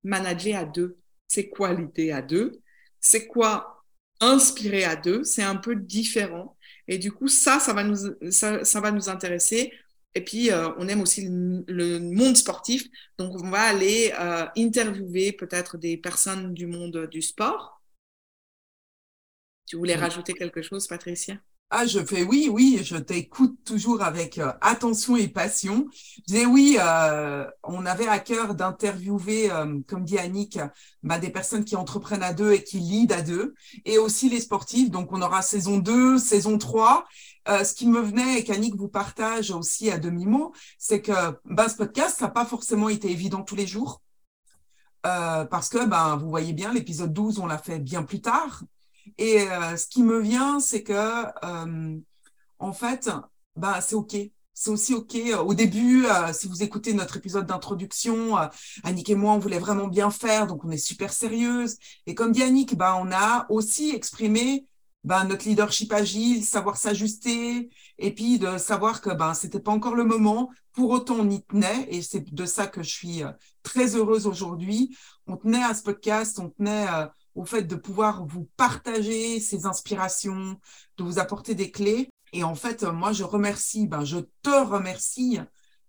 manager 0.04 0.60
à 0.60 0.64
deux, 0.64 0.98
c'est 1.26 1.48
quoi 1.48 1.72
l'idée 1.72 2.12
à 2.12 2.22
deux, 2.22 2.60
c'est 3.00 3.26
quoi 3.26 3.84
inspirer 4.20 4.84
à 4.84 4.96
deux, 4.96 5.24
c'est 5.24 5.42
un 5.42 5.56
peu 5.56 5.74
différent. 5.74 6.56
Et 6.88 6.98
du 6.98 7.12
coup, 7.12 7.28
ça, 7.28 7.60
ça 7.60 7.72
va 7.72 7.84
nous, 7.84 7.96
ça, 8.30 8.64
ça 8.64 8.80
va 8.80 8.90
nous 8.90 9.08
intéresser. 9.08 9.72
Et 10.14 10.22
puis, 10.24 10.50
euh, 10.50 10.70
on 10.78 10.86
aime 10.88 11.00
aussi 11.00 11.26
le, 11.28 11.98
monde 11.98 12.36
sportif. 12.36 12.84
Donc, 13.18 13.34
on 13.42 13.50
va 13.50 13.62
aller 13.62 14.12
euh, 14.18 14.46
interviewer 14.56 15.32
peut-être 15.32 15.76
des 15.76 15.96
personnes 15.96 16.54
du 16.54 16.66
monde 16.66 17.08
du 17.10 17.20
sport. 17.22 17.82
Tu 19.66 19.76
voulais 19.76 19.96
rajouter 19.96 20.34
quelque 20.34 20.62
chose, 20.62 20.86
Patricia? 20.86 21.40
Ah, 21.76 21.86
je 21.86 22.04
fais 22.04 22.22
oui, 22.22 22.48
oui, 22.52 22.82
je 22.84 22.94
t'écoute 22.94 23.56
toujours 23.64 24.02
avec 24.02 24.38
euh, 24.38 24.52
attention 24.60 25.16
et 25.16 25.26
passion. 25.26 25.88
Je 25.92 26.22
disais 26.24 26.46
oui, 26.46 26.78
euh, 26.80 27.44
on 27.64 27.84
avait 27.84 28.06
à 28.06 28.20
cœur 28.20 28.54
d'interviewer, 28.54 29.50
euh, 29.50 29.80
comme 29.88 30.04
dit 30.04 30.16
Annick, 30.16 30.60
bah, 31.02 31.18
des 31.18 31.30
personnes 31.30 31.64
qui 31.64 31.74
entreprennent 31.74 32.22
à 32.22 32.32
deux 32.32 32.52
et 32.52 32.62
qui 32.62 32.78
lead 32.78 33.10
à 33.10 33.22
deux, 33.22 33.54
et 33.84 33.98
aussi 33.98 34.30
les 34.30 34.38
sportifs. 34.38 34.92
Donc, 34.92 35.12
on 35.12 35.20
aura 35.20 35.42
saison 35.42 35.78
2, 35.78 36.16
saison 36.18 36.58
3. 36.58 37.06
ce 37.48 37.74
qui 37.74 37.88
me 37.88 38.00
venait 38.00 38.38
et 38.38 38.44
qu'Annick 38.44 38.76
vous 38.76 38.88
partage 38.88 39.50
aussi 39.50 39.90
à 39.90 39.98
demi-mot, 39.98 40.52
c'est 40.78 41.02
que 41.02 41.12
bah, 41.44 41.68
ce 41.68 41.74
podcast, 41.74 42.18
ça 42.20 42.26
n'a 42.26 42.30
pas 42.30 42.46
forcément 42.46 42.88
été 42.88 43.10
évident 43.10 43.42
tous 43.42 43.56
les 43.56 43.66
jours. 43.66 44.00
parce 45.02 45.68
que 45.68 45.84
ben, 45.86 46.16
vous 46.18 46.30
voyez 46.30 46.52
bien, 46.52 46.72
l'épisode 46.72 47.12
12, 47.12 47.40
on 47.40 47.46
l'a 47.46 47.58
fait 47.58 47.80
bien 47.80 48.04
plus 48.04 48.20
tard. 48.20 48.62
Et 49.18 49.40
euh, 49.40 49.76
ce 49.76 49.86
qui 49.86 50.02
me 50.02 50.18
vient, 50.20 50.60
c'est 50.60 50.82
que, 50.82 50.92
euh, 50.92 51.98
en 52.58 52.72
fait, 52.72 53.10
bah, 53.56 53.80
c'est 53.80 53.94
OK. 53.94 54.16
C'est 54.56 54.70
aussi 54.70 54.94
OK. 54.94 55.16
Au 55.44 55.54
début, 55.54 56.06
euh, 56.06 56.32
si 56.32 56.46
vous 56.46 56.62
écoutez 56.62 56.94
notre 56.94 57.16
épisode 57.16 57.46
d'introduction, 57.46 58.36
Annick 58.84 59.10
et 59.10 59.14
moi, 59.16 59.32
on 59.32 59.38
voulait 59.38 59.58
vraiment 59.58 59.88
bien 59.88 60.10
faire, 60.10 60.46
donc 60.46 60.64
on 60.64 60.70
est 60.70 60.76
super 60.76 61.12
sérieuse. 61.12 61.76
Et 62.06 62.14
comme 62.14 62.32
dit 62.32 62.42
Annick, 62.42 62.76
bah, 62.76 62.96
on 63.00 63.10
a 63.12 63.46
aussi 63.48 63.90
exprimé 63.90 64.66
bah, 65.02 65.24
notre 65.24 65.46
leadership 65.46 65.92
agile, 65.92 66.44
savoir 66.44 66.76
s'ajuster, 66.76 67.68
et 67.98 68.14
puis 68.14 68.38
de 68.38 68.56
savoir 68.58 69.00
que 69.00 69.10
ben 69.10 69.34
c'était 69.34 69.60
pas 69.60 69.72
encore 69.72 69.94
le 69.96 70.04
moment. 70.04 70.50
Pour 70.72 70.90
autant, 70.90 71.16
on 71.20 71.30
y 71.30 71.42
tenait, 71.42 71.86
et 71.90 72.02
c'est 72.02 72.32
de 72.32 72.46
ça 72.46 72.66
que 72.66 72.82
je 72.82 72.90
suis 72.90 73.22
très 73.62 73.96
heureuse 73.96 74.26
aujourd'hui. 74.26 74.96
On 75.26 75.36
tenait 75.36 75.62
à 75.62 75.74
ce 75.74 75.82
podcast, 75.82 76.38
on 76.38 76.50
tenait 76.50 76.86
au 77.34 77.44
fait 77.44 77.62
de 77.62 77.76
pouvoir 77.76 78.26
vous 78.26 78.48
partager 78.56 79.40
ces 79.40 79.66
inspirations, 79.66 80.58
de 80.96 81.04
vous 81.04 81.18
apporter 81.18 81.54
des 81.54 81.70
clés. 81.70 82.10
Et 82.32 82.44
en 82.44 82.54
fait, 82.54 82.82
moi, 82.82 83.12
je 83.12 83.24
remercie, 83.24 83.86
ben, 83.86 84.04
je 84.04 84.18
te 84.42 84.64
remercie 84.64 85.40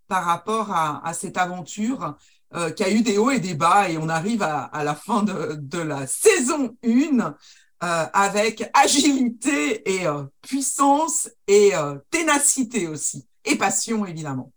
par 0.07 0.25
rapport 0.25 0.71
à, 0.71 1.13
cette 1.13 1.37
aventure 1.37 2.15
euh, 2.53 2.69
qui 2.69 2.83
a 2.83 2.91
eu 2.91 3.01
des 3.01 3.17
hauts 3.17 3.31
et 3.31 3.39
des 3.39 3.55
bas 3.55 3.89
et 3.89 3.97
on 3.97 4.09
arrive 4.09 4.43
à, 4.43 4.83
la 4.83 4.95
fin 4.95 5.23
de, 5.23 5.79
la 5.79 6.05
saison 6.05 6.77
1. 6.85 7.35
avec 7.79 8.69
agilité 8.73 9.89
et 9.89 10.05
puissance 10.41 11.29
et 11.47 11.71
ténacité 12.11 12.87
aussi, 12.87 13.27
et 13.43 13.55
passion 13.55 14.05
évidemment 14.05 14.51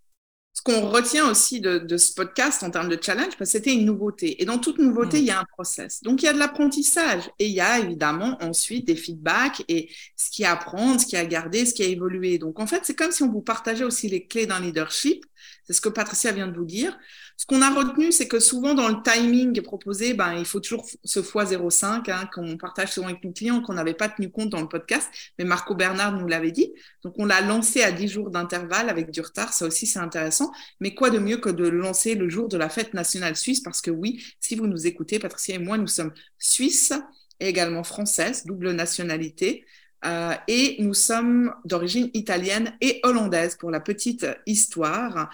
qu'on 0.68 0.90
retient 0.90 1.30
aussi 1.30 1.60
de, 1.60 1.96
ce 1.96 2.12
podcast 2.12 2.62
en 2.62 2.70
termes 2.70 2.90
de 2.90 2.98
challenge, 3.00 3.36
parce 3.38 3.50
que 3.50 3.58
c'était 3.58 3.72
une 3.72 3.86
nouveauté. 3.86 4.42
Et 4.42 4.44
dans 4.44 4.58
toute 4.58 4.78
nouveauté, 4.78 5.18
mm. 5.18 5.20
il 5.20 5.26
y 5.26 5.30
a 5.30 5.40
un 5.40 5.44
process. 5.44 6.02
Donc, 6.02 6.22
il 6.22 6.26
y 6.26 6.28
a 6.28 6.34
de 6.34 6.38
l'apprentissage 6.38 7.30
et 7.38 7.46
il 7.46 7.54
y 7.54 7.60
a 7.60 7.78
évidemment 7.78 8.36
ensuite 8.42 8.86
des 8.86 8.96
feedbacks 8.96 9.64
et 9.68 9.88
ce 10.14 10.30
qui 10.30 10.44
a 10.44 10.50
à 10.50 10.52
apprendre, 10.52 11.00
ce 11.00 11.06
qui 11.06 11.16
a 11.16 11.20
à 11.20 11.24
garder, 11.24 11.64
ce 11.64 11.72
qui 11.72 11.82
a 11.82 11.86
évolué. 11.86 12.38
Donc, 12.38 12.60
en 12.60 12.66
fait, 12.66 12.82
c'est 12.84 12.94
comme 12.94 13.12
si 13.12 13.22
on 13.22 13.30
vous 13.30 13.40
partageait 13.40 13.84
aussi 13.84 14.08
les 14.08 14.26
clés 14.26 14.46
d'un 14.46 14.60
leadership. 14.60 15.24
C'est 15.64 15.72
ce 15.72 15.80
que 15.80 15.88
Patricia 15.88 16.32
vient 16.32 16.48
de 16.48 16.56
vous 16.56 16.64
dire. 16.64 16.98
Ce 17.38 17.46
qu'on 17.46 17.62
a 17.62 17.70
retenu, 17.70 18.10
c'est 18.10 18.26
que 18.26 18.40
souvent 18.40 18.74
dans 18.74 18.88
le 18.88 18.96
timing 19.00 19.62
proposé, 19.62 20.12
ben, 20.12 20.34
il 20.34 20.44
faut 20.44 20.58
toujours 20.58 20.84
ce 21.04 21.20
x05 21.20 22.10
hein, 22.10 22.28
qu'on 22.34 22.56
partage 22.56 22.90
souvent 22.90 23.06
avec 23.06 23.22
nos 23.22 23.30
clients, 23.30 23.62
qu'on 23.62 23.74
n'avait 23.74 23.94
pas 23.94 24.08
tenu 24.08 24.28
compte 24.28 24.50
dans 24.50 24.60
le 24.60 24.66
podcast, 24.66 25.08
mais 25.38 25.44
Marco 25.44 25.76
Bernard 25.76 26.18
nous 26.18 26.26
l'avait 26.26 26.50
dit. 26.50 26.74
Donc 27.04 27.14
on 27.16 27.26
l'a 27.26 27.40
lancé 27.40 27.82
à 27.82 27.92
10 27.92 28.08
jours 28.08 28.30
d'intervalle 28.30 28.88
avec 28.88 29.12
du 29.12 29.20
retard, 29.20 29.52
ça 29.52 29.66
aussi 29.66 29.86
c'est 29.86 30.00
intéressant. 30.00 30.50
Mais 30.80 30.96
quoi 30.96 31.10
de 31.10 31.20
mieux 31.20 31.36
que 31.36 31.48
de 31.48 31.68
le 31.68 31.78
lancer 31.78 32.16
le 32.16 32.28
jour 32.28 32.48
de 32.48 32.56
la 32.56 32.68
fête 32.68 32.92
nationale 32.92 33.36
suisse? 33.36 33.60
Parce 33.60 33.82
que 33.82 33.92
oui, 33.92 34.20
si 34.40 34.56
vous 34.56 34.66
nous 34.66 34.88
écoutez, 34.88 35.20
Patricia 35.20 35.54
et 35.54 35.58
moi, 35.60 35.78
nous 35.78 35.86
sommes 35.86 36.12
suisses 36.38 36.92
et 37.38 37.48
également 37.48 37.84
françaises, 37.84 38.46
double 38.46 38.72
nationalité. 38.72 39.64
Euh, 40.04 40.34
et 40.48 40.74
nous 40.80 40.94
sommes 40.94 41.54
d'origine 41.64 42.10
italienne 42.14 42.76
et 42.80 42.98
hollandaise 43.04 43.54
pour 43.54 43.70
la 43.70 43.78
petite 43.78 44.26
histoire. 44.44 45.30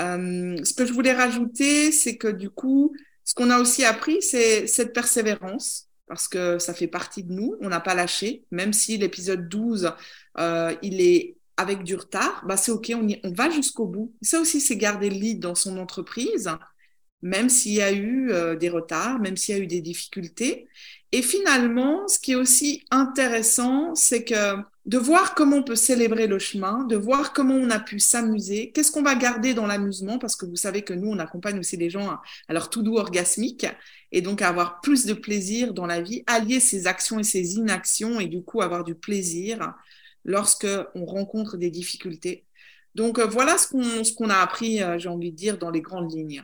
Euh, 0.00 0.56
ce 0.64 0.72
que 0.74 0.86
je 0.86 0.92
voulais 0.92 1.12
rajouter, 1.12 1.92
c'est 1.92 2.16
que 2.16 2.28
du 2.28 2.50
coup, 2.50 2.94
ce 3.24 3.34
qu'on 3.34 3.50
a 3.50 3.58
aussi 3.60 3.84
appris, 3.84 4.22
c'est 4.22 4.66
cette 4.66 4.92
persévérance, 4.92 5.88
parce 6.06 6.28
que 6.28 6.58
ça 6.58 6.74
fait 6.74 6.88
partie 6.88 7.22
de 7.22 7.32
nous, 7.32 7.56
on 7.60 7.68
n'a 7.68 7.80
pas 7.80 7.94
lâché, 7.94 8.44
même 8.50 8.72
si 8.72 8.98
l'épisode 8.98 9.48
12, 9.48 9.92
euh, 10.38 10.74
il 10.82 11.00
est 11.00 11.36
avec 11.56 11.84
du 11.84 11.94
retard, 11.94 12.42
bah 12.46 12.56
c'est 12.56 12.72
OK, 12.72 12.90
on, 12.94 13.06
on 13.22 13.32
va 13.32 13.50
jusqu'au 13.50 13.86
bout. 13.86 14.14
Ça 14.22 14.40
aussi, 14.40 14.60
c'est 14.60 14.76
garder 14.76 15.10
le 15.10 15.16
lead 15.16 15.40
dans 15.40 15.54
son 15.54 15.76
entreprise, 15.78 16.50
même 17.22 17.50
s'il 17.50 17.72
y 17.74 17.82
a 17.82 17.92
eu 17.92 18.30
euh, 18.32 18.56
des 18.56 18.70
retards, 18.70 19.20
même 19.20 19.36
s'il 19.36 19.56
y 19.56 19.58
a 19.58 19.62
eu 19.62 19.66
des 19.66 19.82
difficultés. 19.82 20.66
Et 21.12 21.22
finalement, 21.22 22.08
ce 22.08 22.18
qui 22.18 22.32
est 22.32 22.36
aussi 22.36 22.84
intéressant, 22.90 23.94
c'est 23.94 24.24
que 24.24 24.56
de 24.90 24.98
voir 24.98 25.36
comment 25.36 25.58
on 25.58 25.62
peut 25.62 25.76
célébrer 25.76 26.26
le 26.26 26.40
chemin, 26.40 26.82
de 26.82 26.96
voir 26.96 27.32
comment 27.32 27.54
on 27.54 27.70
a 27.70 27.78
pu 27.78 28.00
s'amuser, 28.00 28.72
qu'est-ce 28.72 28.90
qu'on 28.90 29.04
va 29.04 29.14
garder 29.14 29.54
dans 29.54 29.68
l'amusement, 29.68 30.18
parce 30.18 30.34
que 30.34 30.46
vous 30.46 30.56
savez 30.56 30.82
que 30.82 30.92
nous, 30.92 31.06
on 31.06 31.20
accompagne 31.20 31.60
aussi 31.60 31.76
les 31.76 31.90
gens 31.90 32.10
à, 32.10 32.22
leur 32.48 32.70
tout 32.70 32.82
doux 32.82 32.96
orgasmique, 32.96 33.68
et 34.10 34.20
donc 34.20 34.42
à 34.42 34.48
avoir 34.48 34.80
plus 34.80 35.06
de 35.06 35.14
plaisir 35.14 35.74
dans 35.74 35.86
la 35.86 36.00
vie, 36.00 36.24
allier 36.26 36.58
ses 36.58 36.88
actions 36.88 37.20
et 37.20 37.22
ses 37.22 37.54
inactions, 37.54 38.18
et 38.18 38.26
du 38.26 38.42
coup 38.42 38.62
avoir 38.62 38.82
du 38.82 38.96
plaisir 38.96 39.74
lorsque 40.24 40.66
on 40.96 41.04
rencontre 41.04 41.56
des 41.56 41.70
difficultés. 41.70 42.44
Donc 42.96 43.20
euh, 43.20 43.26
voilà 43.26 43.58
ce 43.58 43.68
qu'on 43.68 44.28
a 44.28 44.38
appris, 44.38 44.82
euh, 44.82 44.98
j'ai 44.98 45.08
envie 45.08 45.30
de 45.30 45.36
dire, 45.36 45.56
dans 45.56 45.70
les 45.70 45.82
grandes 45.82 46.12
lignes. 46.12 46.42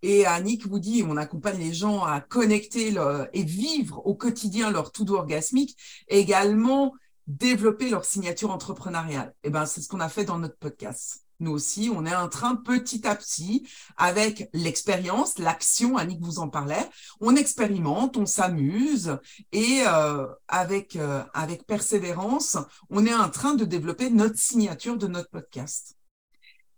Et 0.00 0.26
Annick 0.26 0.64
vous 0.64 0.78
dit, 0.78 1.02
on 1.04 1.16
accompagne 1.16 1.58
les 1.58 1.74
gens 1.74 2.04
à 2.04 2.20
connecter 2.20 2.94
et 3.32 3.42
vivre 3.42 4.06
au 4.06 4.14
quotidien 4.14 4.70
leur 4.70 4.92
tout 4.92 5.04
doux 5.04 5.16
orgasmique, 5.16 5.76
également 6.06 6.94
développer 7.26 7.88
leur 7.90 8.04
signature 8.04 8.50
entrepreneuriale. 8.50 9.34
Et 9.42 9.48
eh 9.48 9.50
ben, 9.50 9.66
c'est 9.66 9.80
ce 9.80 9.88
qu'on 9.88 10.00
a 10.00 10.08
fait 10.08 10.24
dans 10.24 10.38
notre 10.38 10.56
podcast. 10.56 11.24
Nous 11.40 11.50
aussi, 11.50 11.90
on 11.94 12.06
est 12.06 12.14
en 12.14 12.28
train 12.28 12.54
petit 12.54 13.06
à 13.06 13.16
petit, 13.16 13.68
avec 13.96 14.48
l'expérience, 14.52 15.38
l'action, 15.38 15.96
Annick 15.96 16.20
vous 16.20 16.38
en 16.38 16.48
parlait, 16.48 16.88
on 17.20 17.34
expérimente, 17.34 18.16
on 18.16 18.26
s'amuse 18.26 19.18
et 19.52 19.82
euh, 19.86 20.26
avec, 20.46 20.96
euh, 20.96 21.22
avec 21.34 21.66
persévérance, 21.66 22.56
on 22.88 23.04
est 23.04 23.14
en 23.14 23.28
train 23.30 23.54
de 23.54 23.64
développer 23.64 24.10
notre 24.10 24.38
signature 24.38 24.96
de 24.96 25.08
notre 25.08 25.30
podcast. 25.30 25.96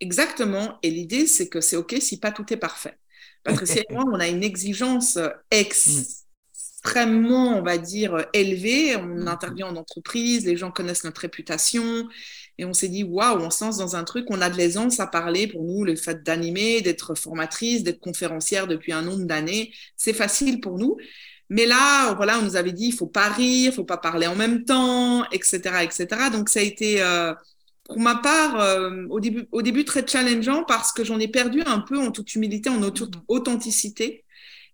Exactement. 0.01 0.79
Et 0.83 0.91
l'idée, 0.91 1.27
c'est 1.27 1.49
que 1.49 1.61
c'est 1.61 1.77
OK 1.77 1.95
si 2.01 2.19
pas 2.19 2.33
tout 2.33 2.51
est 2.53 2.59
parfait. 2.59 2.99
Patricia 3.45 3.83
et 3.89 3.93
moi, 3.93 4.05
on 4.07 4.19
a 4.19 4.27
une 4.27 4.43
exigence 4.43 5.19
extrêmement, 6.87 7.59
on 7.59 7.63
va 7.63 7.79
dire, 7.79 8.27
élevée. 8.33 8.97
On 8.97 9.07
mm-hmm. 9.07 9.29
intervient 9.29 9.67
en 9.67 9.77
entreprise, 9.77 10.47
les 10.47 10.57
gens 10.57 10.71
connaissent 10.71 11.05
notre 11.05 11.21
réputation. 11.21 12.09
Et 12.59 12.65
on 12.65 12.73
s'est 12.73 12.89
dit, 12.89 13.05
waouh, 13.05 13.39
on 13.41 13.51
se 13.51 13.65
lance 13.65 13.77
dans 13.77 13.97
un 13.97 14.05
truc, 14.05 14.27
on 14.31 14.41
a 14.41 14.49
de 14.49 14.57
l'aisance 14.57 14.99
à 15.01 15.07
parler 15.07 15.47
pour 15.47 15.63
nous, 15.63 15.85
le 15.85 15.97
fait 15.97 16.23
d'animer, 16.23 16.81
d'être 16.81 17.15
formatrice, 17.15 17.83
d'être 17.83 18.01
conférencière 18.01 18.67
depuis 18.67 18.93
un 18.93 19.03
nombre 19.03 19.25
d'années. 19.25 19.73
C'est 19.97 20.15
facile 20.15 20.61
pour 20.61 20.79
nous. 20.79 20.97
Mais 21.51 21.67
là, 21.67 22.15
voilà, 22.15 22.39
on 22.39 22.43
nous 22.43 22.57
avait 22.57 22.73
dit, 22.73 22.87
il 22.87 22.93
faut 22.95 23.07
pas 23.07 23.29
rire, 23.29 23.73
il 23.73 23.75
faut 23.75 23.85
pas 23.85 23.99
parler 23.99 24.27
en 24.27 24.37
même 24.37 24.65
temps, 24.65 25.29
etc., 25.31 25.83
etc. 25.83 26.07
Donc, 26.33 26.49
ça 26.49 26.61
a 26.61 26.63
été, 26.63 27.03
euh, 27.03 27.35
pour 27.85 27.99
ma 28.01 28.17
part, 28.17 28.61
euh, 28.61 29.07
au, 29.11 29.21
début, 29.21 29.47
au 29.53 29.63
début, 29.63 29.85
très 29.85 30.07
challengeant 30.07 30.65
parce 30.65 30.93
que 30.93 31.05
j'en 31.05 31.19
ai 31.19 31.29
perdu 31.29 31.63
un 31.67 31.81
peu 31.81 31.99
en 31.99 32.11
toute 32.11 32.35
humilité, 32.35 32.71
en 32.71 32.81
mm-hmm. 32.81 33.23
authenticité. 33.29 34.25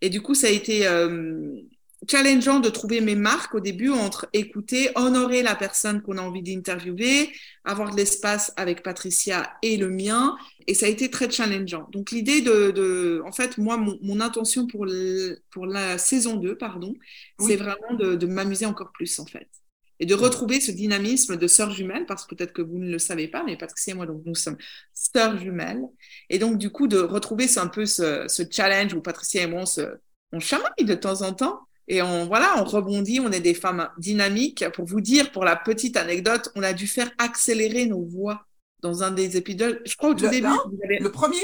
Et 0.03 0.11
du 0.11 0.21
coup, 0.21 0.35
ça 0.35 0.49
a 0.49 0.51
été 0.51 0.87
euh, 0.87 1.63
challengeant 2.09 2.61
de 2.61 2.69
trouver 2.69 3.01
mes 3.01 3.15
marques 3.15 3.55
au 3.55 3.61
début 3.61 3.91
entre 3.91 4.29
écouter, 4.33 4.91
honorer 4.95 5.43
la 5.43 5.55
personne 5.55 6.03
qu'on 6.03 6.19
a 6.19 6.23
envie 6.23 6.43
d'interviewer, 6.43 7.31
avoir 7.65 7.91
de 7.91 7.97
l'espace 7.97 8.53
avec 8.57 8.83
Patricia 8.83 9.55
et 9.63 9.77
le 9.77 9.89
mien. 9.89 10.37
Et 10.67 10.75
ça 10.75 10.87
a 10.87 10.89
été 10.89 11.11
très 11.11 11.31
challengeant. 11.31 11.89
Donc, 11.93 12.11
l'idée 12.11 12.41
de, 12.41 12.71
de, 12.71 13.23
en 13.27 13.33
fait, 13.33 13.59
moi, 13.59 13.77
mon, 13.77 13.99
mon 14.03 14.21
intention 14.21 14.67
pour, 14.67 14.87
le, 14.87 15.43
pour 15.51 15.67
la 15.67 15.99
saison 15.99 16.37
2, 16.37 16.57
pardon, 16.57 16.95
c'est 17.41 17.57
vraiment 17.57 17.95
de, 17.99 18.15
de 18.15 18.27
m'amuser 18.27 18.67
encore 18.67 18.93
plus, 18.93 19.19
en 19.19 19.27
fait 19.27 19.49
et 20.03 20.05
de 20.05 20.17
retrouver 20.17 20.61
ce 20.61 20.73
dynamisme 20.73 21.37
de 21.37 21.47
sœurs 21.47 21.71
jumelles, 21.71 22.07
parce 22.07 22.27
que 22.27 22.35
peut-être 22.35 22.53
que 22.53 22.61
vous 22.61 22.81
ne 22.81 22.91
le 22.91 22.99
savez 22.99 23.29
pas, 23.29 23.45
mais 23.45 23.57
Patricia 23.57 23.93
et 23.93 23.97
moi, 23.97 24.05
donc, 24.05 24.23
nous 24.27 24.35
sommes 24.35 24.57
sœurs 24.93 25.39
jumelles. 25.39 25.85
Et 26.29 26.41
donc, 26.41 26.59
du 26.59 26.71
coup, 26.71 26.89
de 26.89 26.99
retrouver 26.99 27.47
un 27.57 27.69
peu 27.69 27.87
ce, 27.87 28.27
challenge 28.51 28.95
où 28.95 29.01
Patricia 29.01 29.43
et 29.43 29.47
moi, 29.47 29.61
on, 29.63 29.67
se, 29.67 29.83
on 30.33 30.41
chamaille 30.41 30.85
de 30.85 30.95
temps 30.95 31.23
en 31.23 31.33
temps. 31.33 31.61
Et 31.89 32.03
on, 32.03 32.27
voilà, 32.27 32.55
on 32.59 32.65
rebondit, 32.65 33.21
on 33.21 33.31
est 33.31 33.41
des 33.41 33.55
femmes 33.55 33.89
dynamiques. 33.99 34.65
Pour 34.75 34.87
vous 34.87 35.01
dire, 35.01 35.33
pour 35.33 35.45
la 35.45 35.57
petite 35.57 35.97
anecdote, 35.97 36.51
on 36.55 36.63
a 36.63 36.73
dû 36.73 36.87
faire 36.87 37.11
accélérer 37.19 37.87
nos 37.87 38.05
voix 38.05 38.47
dans 38.81 39.03
un 39.03 39.11
des 39.11 39.37
épisodes. 39.37 39.81
Je 39.85 39.97
crois 39.97 40.11
au 40.11 40.15
tout 40.15 40.29
début. 40.29 40.49
Le 41.01 41.11
premier 41.11 41.43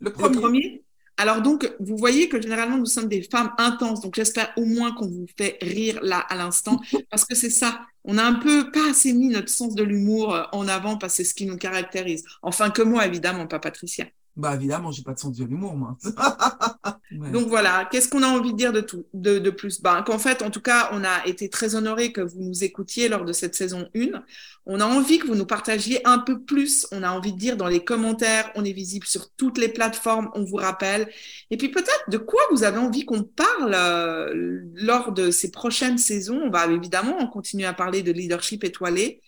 Le 0.00 0.12
premier, 0.12 0.34
le 0.34 0.40
premier 0.40 0.84
alors 1.18 1.42
donc, 1.42 1.70
vous 1.78 1.96
voyez 1.96 2.28
que 2.28 2.40
généralement, 2.40 2.78
nous 2.78 2.86
sommes 2.86 3.08
des 3.08 3.22
femmes 3.22 3.52
intenses. 3.58 4.00
Donc 4.00 4.14
j'espère 4.14 4.52
au 4.56 4.64
moins 4.64 4.92
qu'on 4.92 5.06
vous 5.06 5.26
fait 5.36 5.58
rire 5.60 6.00
là 6.02 6.18
à 6.18 6.36
l'instant, 6.36 6.80
parce 7.10 7.24
que 7.24 7.34
c'est 7.34 7.50
ça. 7.50 7.82
On 8.04 8.18
a 8.18 8.24
un 8.24 8.34
peu 8.34 8.70
pas 8.70 8.90
assez 8.90 9.12
mis 9.12 9.28
notre 9.28 9.48
sens 9.48 9.74
de 9.74 9.82
l'humour 9.84 10.34
euh, 10.34 10.42
en 10.52 10.66
avant, 10.66 10.96
parce 10.96 11.12
que 11.12 11.16
c'est 11.18 11.28
ce 11.28 11.34
qui 11.34 11.46
nous 11.46 11.58
caractérise. 11.58 12.24
Enfin 12.42 12.70
que 12.70 12.82
moi, 12.82 13.06
évidemment, 13.06 13.46
pas 13.46 13.58
Patricia. 13.58 14.06
Bah 14.34 14.54
évidemment, 14.54 14.90
j'ai 14.90 15.02
pas 15.02 15.12
de 15.12 15.18
sens 15.18 15.36
de 15.36 15.44
l'humour, 15.44 15.76
moi. 15.76 15.96
Donc 17.10 17.48
voilà, 17.48 17.86
qu'est-ce 17.90 18.08
qu'on 18.08 18.22
a 18.22 18.26
envie 18.28 18.52
de 18.52 18.56
dire 18.56 18.72
de 18.72 19.50
plus? 19.50 19.82
Bah, 19.82 20.02
Qu'en 20.06 20.18
fait, 20.18 20.40
en 20.40 20.50
tout 20.50 20.62
cas, 20.62 20.88
on 20.92 21.04
a 21.04 21.26
été 21.26 21.50
très 21.50 21.74
honorés 21.74 22.12
que 22.12 22.22
vous 22.22 22.40
nous 22.40 22.64
écoutiez 22.64 23.08
lors 23.08 23.26
de 23.26 23.32
cette 23.34 23.54
saison 23.54 23.88
1. 23.94 24.22
On 24.64 24.80
a 24.80 24.86
envie 24.86 25.18
que 25.18 25.26
vous 25.26 25.34
nous 25.34 25.44
partagiez 25.44 26.06
un 26.06 26.18
peu 26.18 26.40
plus. 26.40 26.86
On 26.92 27.02
a 27.02 27.10
envie 27.10 27.32
de 27.34 27.38
dire 27.38 27.58
dans 27.58 27.66
les 27.68 27.84
commentaires, 27.84 28.50
on 28.54 28.64
est 28.64 28.72
visible 28.72 29.06
sur 29.06 29.30
toutes 29.32 29.58
les 29.58 29.68
plateformes, 29.68 30.30
on 30.34 30.44
vous 30.44 30.56
rappelle. 30.56 31.10
Et 31.50 31.58
puis 31.58 31.68
peut-être 31.68 32.04
de 32.08 32.16
quoi 32.16 32.40
vous 32.52 32.64
avez 32.64 32.78
envie 32.78 33.04
qu'on 33.04 33.24
parle 33.24 33.74
euh, 33.74 34.62
lors 34.74 35.12
de 35.12 35.30
ces 35.30 35.50
prochaines 35.50 35.98
saisons? 35.98 36.40
On 36.42 36.50
va 36.50 36.66
évidemment 36.66 37.26
continuer 37.26 37.66
à 37.66 37.74
parler 37.74 38.02
de 38.02 38.12
leadership 38.12 38.64
étoilé. 38.64 39.20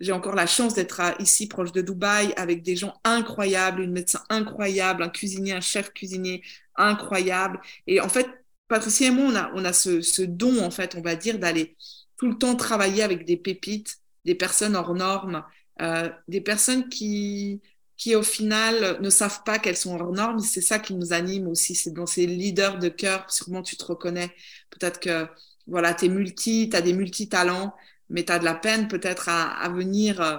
J'ai 0.00 0.12
encore 0.12 0.34
la 0.34 0.46
chance 0.46 0.74
d'être 0.74 1.00
ici 1.20 1.46
proche 1.46 1.72
de 1.72 1.82
Dubaï 1.82 2.32
avec 2.36 2.62
des 2.62 2.74
gens 2.76 2.94
incroyables, 3.04 3.82
une 3.82 3.92
médecin 3.92 4.22
incroyable, 4.30 5.02
un 5.02 5.10
cuisinier, 5.10 5.52
un 5.52 5.60
chef 5.60 5.92
cuisinier 5.92 6.42
incroyable. 6.76 7.60
Et 7.86 8.00
en 8.00 8.08
fait, 8.08 8.26
Patricia 8.68 9.08
et 9.08 9.10
moi, 9.10 9.26
on 9.28 9.36
a, 9.36 9.52
on 9.54 9.64
a 9.64 9.72
ce, 9.72 10.00
ce 10.00 10.22
don, 10.22 10.62
en 10.64 10.70
fait, 10.70 10.94
on 10.96 11.02
va 11.02 11.16
dire, 11.16 11.38
d'aller 11.38 11.76
tout 12.16 12.28
le 12.28 12.38
temps 12.38 12.54
travailler 12.56 13.02
avec 13.02 13.24
des 13.26 13.36
pépites, 13.36 13.98
des 14.24 14.34
personnes 14.34 14.76
hors 14.76 14.94
normes, 14.94 15.44
euh, 15.82 16.08
des 16.28 16.40
personnes 16.40 16.88
qui, 16.88 17.60
qui, 17.96 18.14
au 18.14 18.22
final, 18.22 18.98
ne 19.00 19.10
savent 19.10 19.42
pas 19.44 19.58
qu'elles 19.58 19.76
sont 19.76 19.98
hors 19.98 20.12
normes. 20.12 20.40
C'est 20.40 20.60
ça 20.60 20.78
qui 20.78 20.94
nous 20.94 21.12
anime 21.12 21.48
aussi. 21.48 21.74
C'est 21.74 21.92
dans 21.92 22.06
ces 22.06 22.26
leaders 22.26 22.78
de 22.78 22.88
cœur, 22.88 23.30
sûrement 23.30 23.62
tu 23.62 23.76
te 23.76 23.84
reconnais. 23.84 24.30
Peut-être 24.70 25.00
que 25.00 25.26
voilà, 25.66 25.94
tu 25.94 26.06
es 26.06 26.08
multi, 26.08 26.68
tu 26.70 26.76
as 26.76 26.82
des 26.82 26.92
multitalents 26.92 27.74
mais 28.10 28.24
tu 28.24 28.32
as 28.32 28.38
de 28.38 28.44
la 28.44 28.54
peine 28.54 28.88
peut-être 28.88 29.28
à, 29.28 29.68
venir 29.70 30.20
euh, 30.20 30.36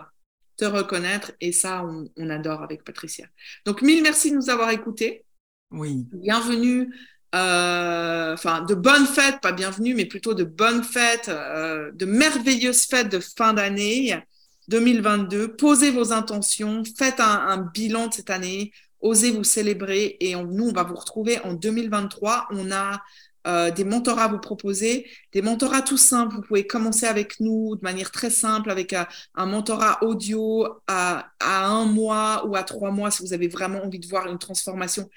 te 0.58 0.66
reconnaître 0.66 1.32
et 1.40 1.52
ça, 1.52 1.84
on, 1.84 2.30
adore 2.30 2.62
avec 2.62 2.84
Patricia. 2.84 3.26
Donc, 3.66 3.82
mille 3.82 4.04
merci 4.04 4.30
de 4.30 4.36
nous 4.36 4.50
avoir 4.50 4.70
écoutés. 4.70 5.26
Oui. 5.72 6.06
Bienvenue. 6.12 6.94
Euh, 7.34 8.34
enfin, 8.34 8.62
de 8.62 8.76
bonnes 8.76 9.06
fêtes, 9.06 9.40
pas 9.42 9.54
bienvenue, 9.54 9.96
mais 9.96 10.06
plutôt 10.06 10.34
de 10.34 10.44
bonnes 10.44 10.84
fêtes, 10.84 11.30
euh, 11.30 11.90
de 11.94 12.06
merveilleuses 12.06 12.84
fêtes 12.84 13.10
de 13.10 13.20
fin 13.20 13.54
d'année 13.54 14.22
2022. 14.68 15.56
Posez 15.56 15.92
vos 15.92 16.12
intentions, 16.12 16.84
faites 16.98 17.22
un, 17.22 17.70
bilan 17.74 18.08
de 18.08 18.14
cette 18.14 18.30
année, 18.30 18.74
osez 19.00 19.32
vous 19.32 19.46
célébrer 19.46 20.18
et 20.20 20.36
nous, 20.36 20.70
on 20.70 20.74
va 20.74 20.84
vous 20.84 20.96
retrouver 20.96 21.40
en 21.40 21.54
2023. 21.54 22.48
On 22.52 22.70
a 22.72 23.02
euh, 23.47 23.71
des 23.71 23.84
mentorats 23.84 24.25
à 24.25 24.27
vous 24.27 24.39
proposer, 24.39 25.10
des 25.34 25.41
mentorats 25.41 25.82
tout 25.82 25.97
simples. 25.97 26.36
Vous 26.36 26.41
pouvez 26.41 26.67
commencer 26.67 27.06
avec 27.06 27.39
nous 27.39 27.75
de 27.75 27.82
manière 27.82 28.12
très 28.12 28.30
simple, 28.30 28.69
avec 28.69 28.93
un, 28.93 29.08
mentorat 29.45 30.04
audio 30.04 30.67
à, 30.88 31.32
un 31.39 31.86
mois 31.86 32.45
ou 32.47 32.56
à 32.56 32.63
trois 32.63 32.91
mois 32.91 33.12
si 33.12 33.23
vous 33.23 33.34
avez 33.34 33.47
vraiment 33.47 33.84
envie 33.84 33.99
de 33.99 34.08
voir 34.08 34.27
une 34.27 34.38
transformation 34.38 35.10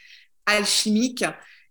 alchimique. 0.47 1.25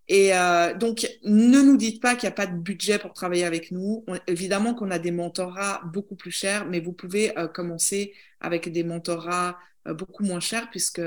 Et 0.08 0.34
euh, 0.34 0.74
donc, 0.74 1.06
ne 1.24 1.62
nous 1.62 1.76
dites 1.76 2.02
pas 2.02 2.14
qu'il 2.14 2.28
n'y 2.28 2.32
a 2.32 2.36
pas 2.36 2.46
de 2.46 2.56
budget 2.56 2.98
pour 2.98 3.14
travailler 3.14 3.44
avec 3.44 3.70
nous. 3.70 4.04
évidemment 4.26 4.74
qu'on 4.74 4.90
a 4.90 4.98
des 4.98 5.10
mentorats 5.10 5.82
beaucoup 5.92 6.14
plus 6.14 6.30
chers, 6.30 6.66
mais 6.66 6.80
vous 6.80 6.92
pouvez 6.92 7.36
euh, 7.38 7.48
commencer 7.48 8.12
avec 8.40 8.70
des 8.70 8.84
mentorats 8.84 9.58
euh, 9.88 9.94
beaucoup 9.94 10.22
moins 10.24 10.40
chers 10.40 10.70
puisque 10.70 11.00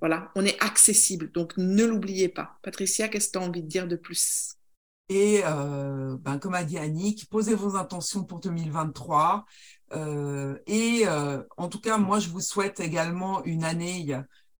voilà, 0.00 0.30
on 0.34 0.44
est 0.44 0.62
accessible. 0.62 1.30
Donc, 1.32 1.56
ne 1.56 1.84
l'oubliez 1.84 2.28
pas. 2.28 2.58
Patricia, 2.62 3.08
qu'est-ce 3.08 3.28
que 3.28 3.32
tu 3.32 3.38
as 3.38 3.42
envie 3.42 3.62
de 3.62 3.68
dire 3.68 3.86
de 3.86 3.96
plus? 3.96 4.56
Et 5.08 5.42
ben, 5.44 6.38
comme 6.40 6.54
a 6.54 6.64
dit 6.64 6.78
Annick, 6.78 7.28
posez 7.30 7.54
vos 7.54 7.76
intentions 7.76 8.24
pour 8.24 8.40
2023. 8.40 9.44
et 10.66 11.04
en 11.56 11.68
tout 11.68 11.80
cas, 11.80 11.98
moi, 11.98 12.18
je 12.18 12.28
vous 12.28 12.40
souhaite 12.40 12.80
également 12.80 13.44
une 13.44 13.64
année 13.64 14.18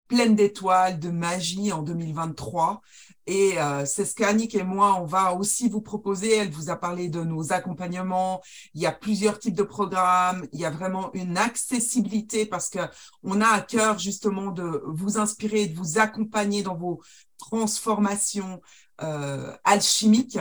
pleine 0.08 0.34
d'étoiles, 0.34 0.98
de 0.98 1.10
magie 1.10 1.72
en 1.72 1.82
2023. 1.82 2.80
Et 3.26 3.58
euh, 3.58 3.84
c'est 3.84 4.04
ce 4.04 4.14
qu'Annick 4.14 4.54
et 4.54 4.62
moi, 4.62 5.00
on 5.00 5.04
va 5.04 5.34
aussi 5.34 5.68
vous 5.68 5.80
proposer. 5.80 6.36
Elle 6.36 6.50
vous 6.50 6.70
a 6.70 6.76
parlé 6.76 7.08
de 7.08 7.22
nos 7.22 7.52
accompagnements. 7.52 8.40
Il 8.74 8.82
y 8.82 8.86
a 8.86 8.92
plusieurs 8.92 9.38
types 9.38 9.56
de 9.56 9.64
programmes. 9.64 10.46
Il 10.52 10.60
y 10.60 10.64
a 10.64 10.70
vraiment 10.70 11.10
une 11.12 11.36
accessibilité 11.36 12.46
parce 12.46 12.70
que 12.70 12.78
on 13.24 13.40
a 13.40 13.48
à 13.48 13.60
cœur 13.60 13.98
justement 13.98 14.52
de 14.52 14.82
vous 14.86 15.18
inspirer, 15.18 15.66
de 15.66 15.76
vous 15.76 15.98
accompagner 15.98 16.62
dans 16.62 16.76
vos 16.76 17.00
transformations 17.38 18.60
euh, 19.02 19.52
alchimiques. 19.64 20.38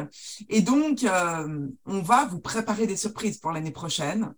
Et 0.50 0.62
donc, 0.62 1.04
euh, 1.04 1.68
on 1.86 2.02
va 2.02 2.26
vous 2.26 2.40
préparer 2.40 2.88
des 2.88 2.98
surprises 2.98 3.38
pour 3.38 3.52
l'année 3.52 3.72
prochaine 3.72 4.34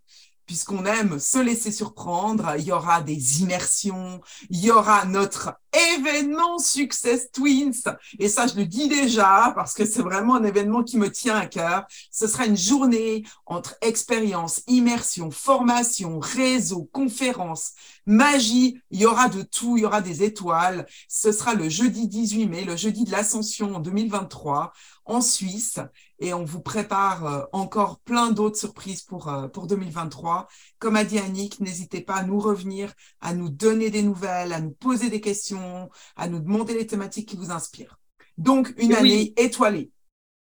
puisqu'on 0.47 0.85
aime 0.85 1.19
se 1.19 1.37
laisser 1.37 1.71
surprendre, 1.71 2.55
il 2.57 2.63
y 2.63 2.71
aura 2.71 3.01
des 3.01 3.41
immersions, 3.41 4.21
il 4.49 4.63
y 4.63 4.71
aura 4.71 5.05
notre 5.05 5.59
événement 5.95 6.59
Success 6.59 7.31
Twins. 7.31 7.83
Et 8.19 8.29
ça, 8.29 8.47
je 8.47 8.55
le 8.55 8.65
dis 8.65 8.87
déjà 8.87 9.51
parce 9.55 9.73
que 9.73 9.85
c'est 9.85 10.01
vraiment 10.01 10.35
un 10.35 10.43
événement 10.43 10.83
qui 10.83 10.97
me 10.97 11.11
tient 11.11 11.35
à 11.35 11.45
cœur. 11.45 11.85
Ce 12.11 12.27
sera 12.27 12.45
une 12.45 12.57
journée 12.57 13.23
entre 13.45 13.75
expérience, 13.81 14.61
immersion, 14.67 15.31
formation, 15.31 16.19
réseau, 16.19 16.89
conférence, 16.91 17.73
magie. 18.05 18.81
Il 18.91 18.99
y 18.99 19.05
aura 19.05 19.29
de 19.29 19.41
tout. 19.41 19.77
Il 19.77 19.83
y 19.83 19.85
aura 19.85 20.01
des 20.01 20.23
étoiles. 20.23 20.85
Ce 21.07 21.31
sera 21.31 21.53
le 21.53 21.69
jeudi 21.69 22.07
18 22.07 22.47
mai, 22.47 22.63
le 22.63 22.75
jeudi 22.75 23.03
de 23.03 23.11
l'Ascension 23.11 23.75
en 23.75 23.79
2023 23.79 24.73
en 25.05 25.21
Suisse 25.21 25.79
et 26.19 26.33
on 26.33 26.43
vous 26.43 26.61
prépare 26.61 27.25
euh, 27.25 27.43
encore 27.51 27.99
plein 27.99 28.31
d'autres 28.31 28.57
surprises 28.57 29.01
pour, 29.01 29.29
euh, 29.29 29.47
pour 29.47 29.67
2023. 29.67 30.47
Comme 30.79 30.95
a 30.95 31.03
dit 31.03 31.19
Annick, 31.19 31.59
n'hésitez 31.59 32.01
pas 32.01 32.15
à 32.15 32.23
nous 32.23 32.39
revenir, 32.39 32.93
à 33.21 33.33
nous 33.33 33.49
donner 33.49 33.89
des 33.89 34.01
nouvelles, 34.01 34.53
à 34.53 34.59
nous 34.59 34.71
poser 34.71 35.09
des 35.09 35.21
questions, 35.21 35.66
à 36.15 36.27
nous 36.27 36.39
demander 36.39 36.73
les 36.73 36.87
thématiques 36.87 37.29
qui 37.29 37.37
vous 37.37 37.51
inspirent. 37.51 37.99
Donc, 38.37 38.73
une 38.77 38.93
année 38.93 39.33
étoilée 39.37 39.91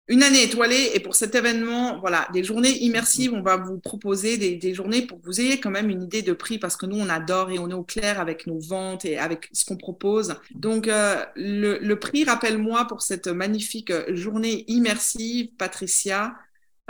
une 0.09 0.23
année 0.23 0.43
étoilée. 0.43 0.93
Et 0.95 1.01
pour 1.01 1.15
cet 1.15 1.35
événement, 1.35 2.01
voilà, 2.01 2.29
des 2.33 2.43
journées 2.43 2.83
immersives, 2.83 3.33
on 3.35 3.43
va 3.43 3.57
vous 3.57 3.79
proposer 3.79 4.57
des, 4.57 4.75
journées 4.75 5.03
pour 5.03 5.21
que 5.21 5.27
vous 5.27 5.41
ayez 5.41 5.61
quand 5.61 5.71
même 5.71 5.91
une 5.91 6.03
idée 6.03 6.23
de 6.23 6.33
prix 6.33 6.59
parce 6.59 6.77
que 6.77 6.87
nous, 6.87 6.99
on 6.99 7.09
adore 7.09 7.51
et 7.51 7.59
on 7.59 7.71
est 7.71 7.75
au 7.75 7.85
clair 7.85 8.21
avec 8.21 8.47
nos 8.47 8.59
ventes 8.59 9.05
et 9.05 9.19
avec 9.19 9.49
ce 9.53 9.65
qu'on 9.67 9.77
propose. 9.77 10.35
Donc, 10.55 10.89
euh, 10.89 11.25
le, 11.37 11.95
prix, 11.95 12.25
rappelle-moi, 12.25 12.87
pour 12.87 13.03
cette 13.03 13.29
magnifique 13.29 13.93
journée 14.15 14.65
immersive, 14.69 15.51
Patricia, 15.59 16.35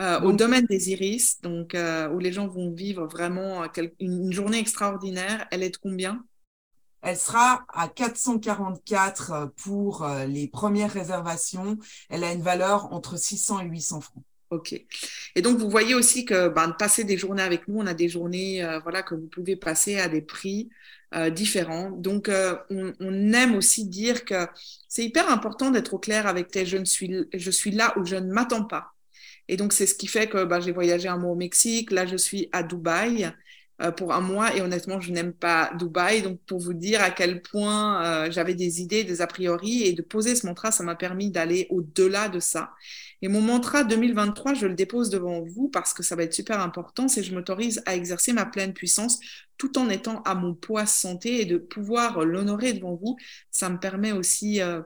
euh, 0.01 0.21
au 0.21 0.33
domaine 0.33 0.67
des 0.67 0.91
iris, 0.91 1.41
donc 1.41 1.75
euh, 1.75 2.09
où 2.11 2.21
les 2.21 2.31
gens 2.31 2.47
vont 2.47 2.71
vivre 2.71 3.07
vraiment 3.07 3.65
une 3.99 4.33
journée 4.33 4.61
extraordinaire. 4.61 5.47
Elle 5.51 5.65
est 5.65 5.71
de 5.71 5.77
combien? 5.77 6.25
Elle 7.03 7.17
sera 7.17 7.65
à 7.73 7.89
444 7.89 9.33
euh, 9.33 9.47
pour 9.57 10.05
euh, 10.05 10.27
les 10.27 10.49
premières 10.49 10.93
réservations. 10.93 11.79
Elle 12.11 12.25
a 12.25 12.33
une 12.33 12.43
valeur 12.43 12.93
entre 12.93 13.17
600 13.17 13.61
et 13.61 13.67
800 13.67 14.01
francs. 14.01 14.25
Ok. 14.51 14.73
Et 15.35 15.43
donc, 15.43 15.59
vous 15.59 15.69
voyez 15.69 15.95
aussi 15.95 16.25
que 16.25 16.49
ben, 16.49 16.69
de 16.69 16.73
passer 16.73 17.05
des 17.05 17.19
journées 17.19 17.43
avec 17.43 17.69
nous, 17.69 17.81
on 17.81 17.87
a 17.87 17.95
des 17.95 18.09
journées 18.09 18.65
euh, 18.65 18.81
voilà, 18.81 19.03
que 19.03 19.15
vous 19.15 19.27
pouvez 19.27 19.57
passer 19.57 19.99
à 19.99 20.09
des 20.09 20.23
prix 20.23 20.71
différents. 21.33 21.91
Donc, 21.91 22.31
on, 22.69 23.33
aime 23.33 23.55
aussi 23.55 23.87
dire 23.87 24.27
que 24.27 24.47
c'est 24.89 25.07
hyper 25.07 25.31
important 25.31 25.71
d'être 25.71 25.95
au 25.95 25.99
clair 25.99 26.27
avec 26.27 26.49
tes 26.49 26.67
je, 26.67 26.77
ne 26.77 26.85
suis, 26.85 27.25
je 27.33 27.51
suis 27.51 27.71
là 27.71 27.95
où 27.97 28.05
je 28.05 28.17
ne 28.17 28.31
m'attends 28.31 28.65
pas. 28.65 28.93
Et 29.49 29.57
donc, 29.57 29.73
c'est 29.73 29.87
ce 29.87 29.95
qui 29.95 30.07
fait 30.07 30.29
que 30.29 30.45
ben, 30.45 30.61
j'ai 30.61 30.73
voyagé 30.73 31.09
un 31.09 31.17
mois 31.17 31.33
au 31.33 31.35
Mexique. 31.35 31.93
Là, 31.93 32.05
je 32.05 32.19
suis 32.19 32.51
à 32.53 32.63
Dubaï. 32.63 33.33
Euh, 33.81 33.93
pour 33.93 34.13
un 34.13 34.21
mois 34.21 34.57
et 34.57 34.61
honnêtement, 34.61 35.01
je 35.01 35.13
n'aime 35.13 35.33
pas 35.33 35.71
Dubaï. 35.79 36.23
Donc, 36.23 36.41
pour 36.47 36.59
vous 36.59 36.75
dire 36.75 37.01
à 37.01 37.11
quel 37.11 37.43
point 37.43 38.05
euh, 38.05 38.31
j'avais 38.31 38.55
des 38.55 38.81
idées, 38.81 39.05
des 39.05 39.21
a 39.21 39.29
priori 39.29 39.85
et 39.85 39.93
de 39.93 40.03
poser 40.03 40.35
ce 40.35 40.47
mantra, 40.47 40.73
ça 40.73 40.83
m'a 40.83 40.97
permis 40.97 41.31
d'aller 41.31 41.69
au-delà 41.71 42.29
de 42.29 42.41
ça. 42.41 42.73
Et 43.23 43.29
mon 43.29 43.41
mantra 43.41 43.85
2023, 43.85 44.55
je 44.55 44.67
le 44.67 44.75
dépose 44.75 45.11
devant 45.11 45.43
vous 45.43 45.69
parce 45.69 45.95
que 45.95 46.03
ça 46.03 46.17
va 46.17 46.25
être 46.25 46.35
super 46.35 46.61
important, 46.61 47.07
c'est 47.09 47.23
je 47.23 47.35
m'autorise 47.35 47.83
à 47.87 47.95
exercer 47.95 48.33
ma 48.33 48.47
pleine 48.47 48.73
puissance 48.73 49.21
tout 49.59 49.79
en 49.79 49.89
étant 49.91 50.23
à 50.23 50.35
mon 50.35 50.55
poids 50.55 50.87
santé 50.87 51.41
et 51.41 51.45
de 51.45 51.59
pouvoir 51.59 52.25
l'honorer 52.25 52.73
devant 52.73 52.95
vous. 52.95 53.17
Ça 53.51 53.69
me 53.71 53.79
permet 53.79 54.13
aussi 54.13 54.61
euh, 54.61 54.83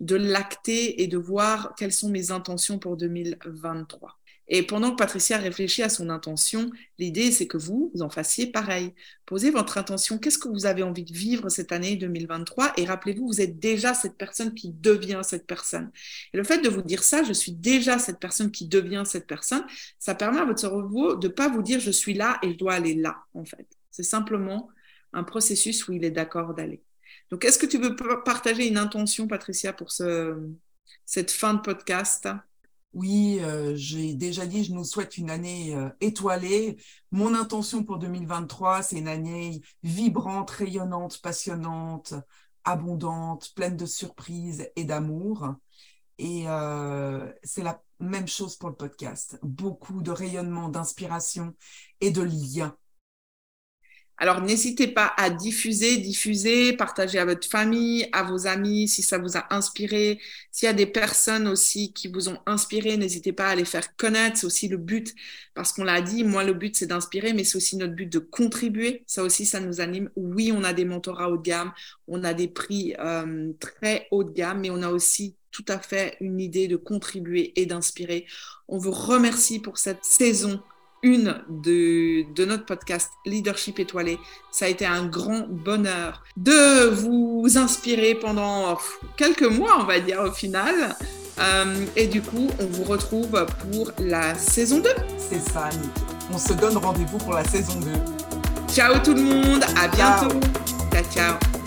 de 0.00 0.16
l'acter 0.16 1.02
et 1.02 1.06
de 1.08 1.18
voir 1.18 1.74
quelles 1.76 1.92
sont 1.92 2.10
mes 2.10 2.30
intentions 2.30 2.78
pour 2.78 2.96
2023. 2.96 4.16
Et 4.48 4.62
pendant 4.62 4.92
que 4.92 4.96
Patricia 4.96 5.38
réfléchit 5.38 5.82
à 5.82 5.88
son 5.88 6.08
intention, 6.08 6.70
l'idée, 6.98 7.32
c'est 7.32 7.48
que 7.48 7.56
vous, 7.56 7.90
vous 7.94 8.02
en 8.02 8.10
fassiez 8.10 8.46
pareil. 8.46 8.94
Posez 9.24 9.50
votre 9.50 9.76
intention. 9.76 10.18
Qu'est-ce 10.18 10.38
que 10.38 10.48
vous 10.48 10.66
avez 10.66 10.84
envie 10.84 11.04
de 11.04 11.12
vivre 11.12 11.48
cette 11.48 11.72
année 11.72 11.96
2023 11.96 12.74
Et 12.76 12.84
rappelez-vous, 12.84 13.26
vous 13.26 13.40
êtes 13.40 13.58
déjà 13.58 13.92
cette 13.92 14.16
personne 14.16 14.54
qui 14.54 14.72
devient 14.72 15.22
cette 15.24 15.46
personne. 15.46 15.90
Et 16.32 16.36
le 16.36 16.44
fait 16.44 16.58
de 16.58 16.68
vous 16.68 16.82
dire 16.82 17.02
ça, 17.02 17.24
je 17.24 17.32
suis 17.32 17.52
déjà 17.52 17.98
cette 17.98 18.20
personne 18.20 18.52
qui 18.52 18.68
devient 18.68 19.02
cette 19.04 19.26
personne, 19.26 19.64
ça 19.98 20.14
permet 20.14 20.38
à 20.38 20.44
votre 20.44 20.60
cerveau 20.60 21.16
de 21.16 21.26
ne 21.26 21.32
pas 21.32 21.48
vous 21.48 21.62
dire 21.62 21.80
je 21.80 21.90
suis 21.90 22.14
là 22.14 22.38
et 22.42 22.52
je 22.52 22.56
dois 22.56 22.74
aller 22.74 22.94
là, 22.94 23.16
en 23.34 23.44
fait. 23.44 23.66
C'est 23.90 24.04
simplement 24.04 24.68
un 25.12 25.24
processus 25.24 25.88
où 25.88 25.92
il 25.92 26.04
est 26.04 26.10
d'accord 26.10 26.54
d'aller. 26.54 26.82
Donc, 27.30 27.44
est-ce 27.44 27.58
que 27.58 27.66
tu 27.66 27.78
veux 27.78 27.96
partager 28.24 28.68
une 28.68 28.78
intention, 28.78 29.26
Patricia, 29.26 29.72
pour 29.72 29.90
ce, 29.90 30.36
cette 31.04 31.32
fin 31.32 31.54
de 31.54 31.60
podcast? 31.60 32.28
Oui, 32.96 33.40
euh, 33.42 33.74
j'ai 33.76 34.14
déjà 34.14 34.46
dit, 34.46 34.64
je 34.64 34.72
nous 34.72 34.84
souhaite 34.84 35.18
une 35.18 35.28
année 35.28 35.74
euh, 35.74 35.90
étoilée. 36.00 36.78
Mon 37.10 37.34
intention 37.34 37.84
pour 37.84 37.98
2023, 37.98 38.82
c'est 38.82 38.96
une 38.96 39.06
année 39.06 39.60
vibrante, 39.82 40.50
rayonnante, 40.50 41.20
passionnante, 41.20 42.14
abondante, 42.64 43.52
pleine 43.54 43.76
de 43.76 43.84
surprises 43.84 44.70
et 44.76 44.84
d'amour. 44.84 45.56
Et 46.16 46.44
euh, 46.48 47.30
c'est 47.42 47.62
la 47.62 47.82
même 48.00 48.28
chose 48.28 48.56
pour 48.56 48.70
le 48.70 48.76
podcast. 48.76 49.38
Beaucoup 49.42 50.00
de 50.00 50.10
rayonnement, 50.10 50.70
d'inspiration 50.70 51.54
et 52.00 52.10
de 52.10 52.22
liens 52.22 52.78
alors, 54.18 54.40
n'hésitez 54.40 54.86
pas 54.86 55.12
à 55.18 55.28
diffuser, 55.28 55.98
diffuser, 55.98 56.72
partager 56.72 57.18
à 57.18 57.26
votre 57.26 57.46
famille, 57.46 58.08
à 58.12 58.22
vos 58.22 58.46
amis, 58.46 58.88
si 58.88 59.02
ça 59.02 59.18
vous 59.18 59.36
a 59.36 59.46
inspiré. 59.54 60.18
S'il 60.50 60.66
y 60.66 60.70
a 60.70 60.72
des 60.72 60.86
personnes 60.86 61.46
aussi 61.46 61.92
qui 61.92 62.08
vous 62.08 62.30
ont 62.30 62.38
inspiré, 62.46 62.96
n'hésitez 62.96 63.32
pas 63.32 63.48
à 63.48 63.54
les 63.54 63.66
faire 63.66 63.94
connaître. 63.96 64.38
C'est 64.38 64.46
aussi 64.46 64.68
le 64.68 64.78
but, 64.78 65.14
parce 65.52 65.74
qu'on 65.74 65.84
l'a 65.84 66.00
dit, 66.00 66.24
moi, 66.24 66.44
le 66.44 66.54
but, 66.54 66.76
c'est 66.76 66.86
d'inspirer, 66.86 67.34
mais 67.34 67.44
c'est 67.44 67.56
aussi 67.56 67.76
notre 67.76 67.92
but 67.92 68.10
de 68.10 68.18
contribuer. 68.18 69.02
Ça 69.06 69.22
aussi, 69.22 69.44
ça 69.44 69.60
nous 69.60 69.82
anime. 69.82 70.08
Oui, 70.16 70.50
on 70.50 70.64
a 70.64 70.72
des 70.72 70.86
mentorats 70.86 71.30
haut 71.30 71.36
de 71.36 71.42
gamme, 71.42 71.72
on 72.08 72.24
a 72.24 72.32
des 72.32 72.48
prix 72.48 72.94
euh, 72.98 73.52
très 73.60 74.08
haut 74.10 74.24
de 74.24 74.32
gamme, 74.32 74.60
mais 74.60 74.70
on 74.70 74.82
a 74.82 74.88
aussi 74.88 75.36
tout 75.50 75.64
à 75.68 75.78
fait 75.78 76.16
une 76.20 76.40
idée 76.40 76.68
de 76.68 76.76
contribuer 76.76 77.52
et 77.60 77.66
d'inspirer. 77.66 78.26
On 78.66 78.78
vous 78.78 78.92
remercie 78.92 79.58
pour 79.58 79.76
cette 79.76 80.04
saison 80.04 80.62
une 81.06 81.40
de, 81.48 82.44
notre 82.44 82.66
podcast 82.66 83.12
Leadership 83.24 83.78
étoilé. 83.78 84.18
Ça 84.50 84.64
a 84.64 84.68
été 84.68 84.84
un 84.84 85.06
grand 85.06 85.46
bonheur 85.48 86.24
de 86.36 86.88
vous 86.88 87.46
inspirer 87.56 88.14
pendant 88.14 88.76
quelques 89.16 89.42
mois, 89.42 89.78
on 89.80 89.84
va 89.84 90.00
dire 90.00 90.20
au 90.20 90.32
final. 90.32 90.96
Euh, 91.38 91.84
et 91.94 92.06
du 92.06 92.22
coup, 92.22 92.48
on 92.60 92.66
vous 92.66 92.84
retrouve 92.84 93.46
pour 93.70 93.92
la 93.98 94.34
saison 94.34 94.80
2. 94.80 94.90
C'est 95.18 95.40
ça, 95.40 95.68
On 96.32 96.38
se 96.38 96.54
donne 96.54 96.76
rendez-vous 96.76 97.18
pour 97.18 97.34
la 97.34 97.44
saison 97.44 97.78
2. 97.80 97.86
Ciao 98.72 98.98
tout 98.98 99.14
le 99.14 99.22
monde, 99.22 99.64
à 99.76 99.88
bientôt. 99.88 100.40
ciao. 100.92 101.04
ciao. 101.12 101.65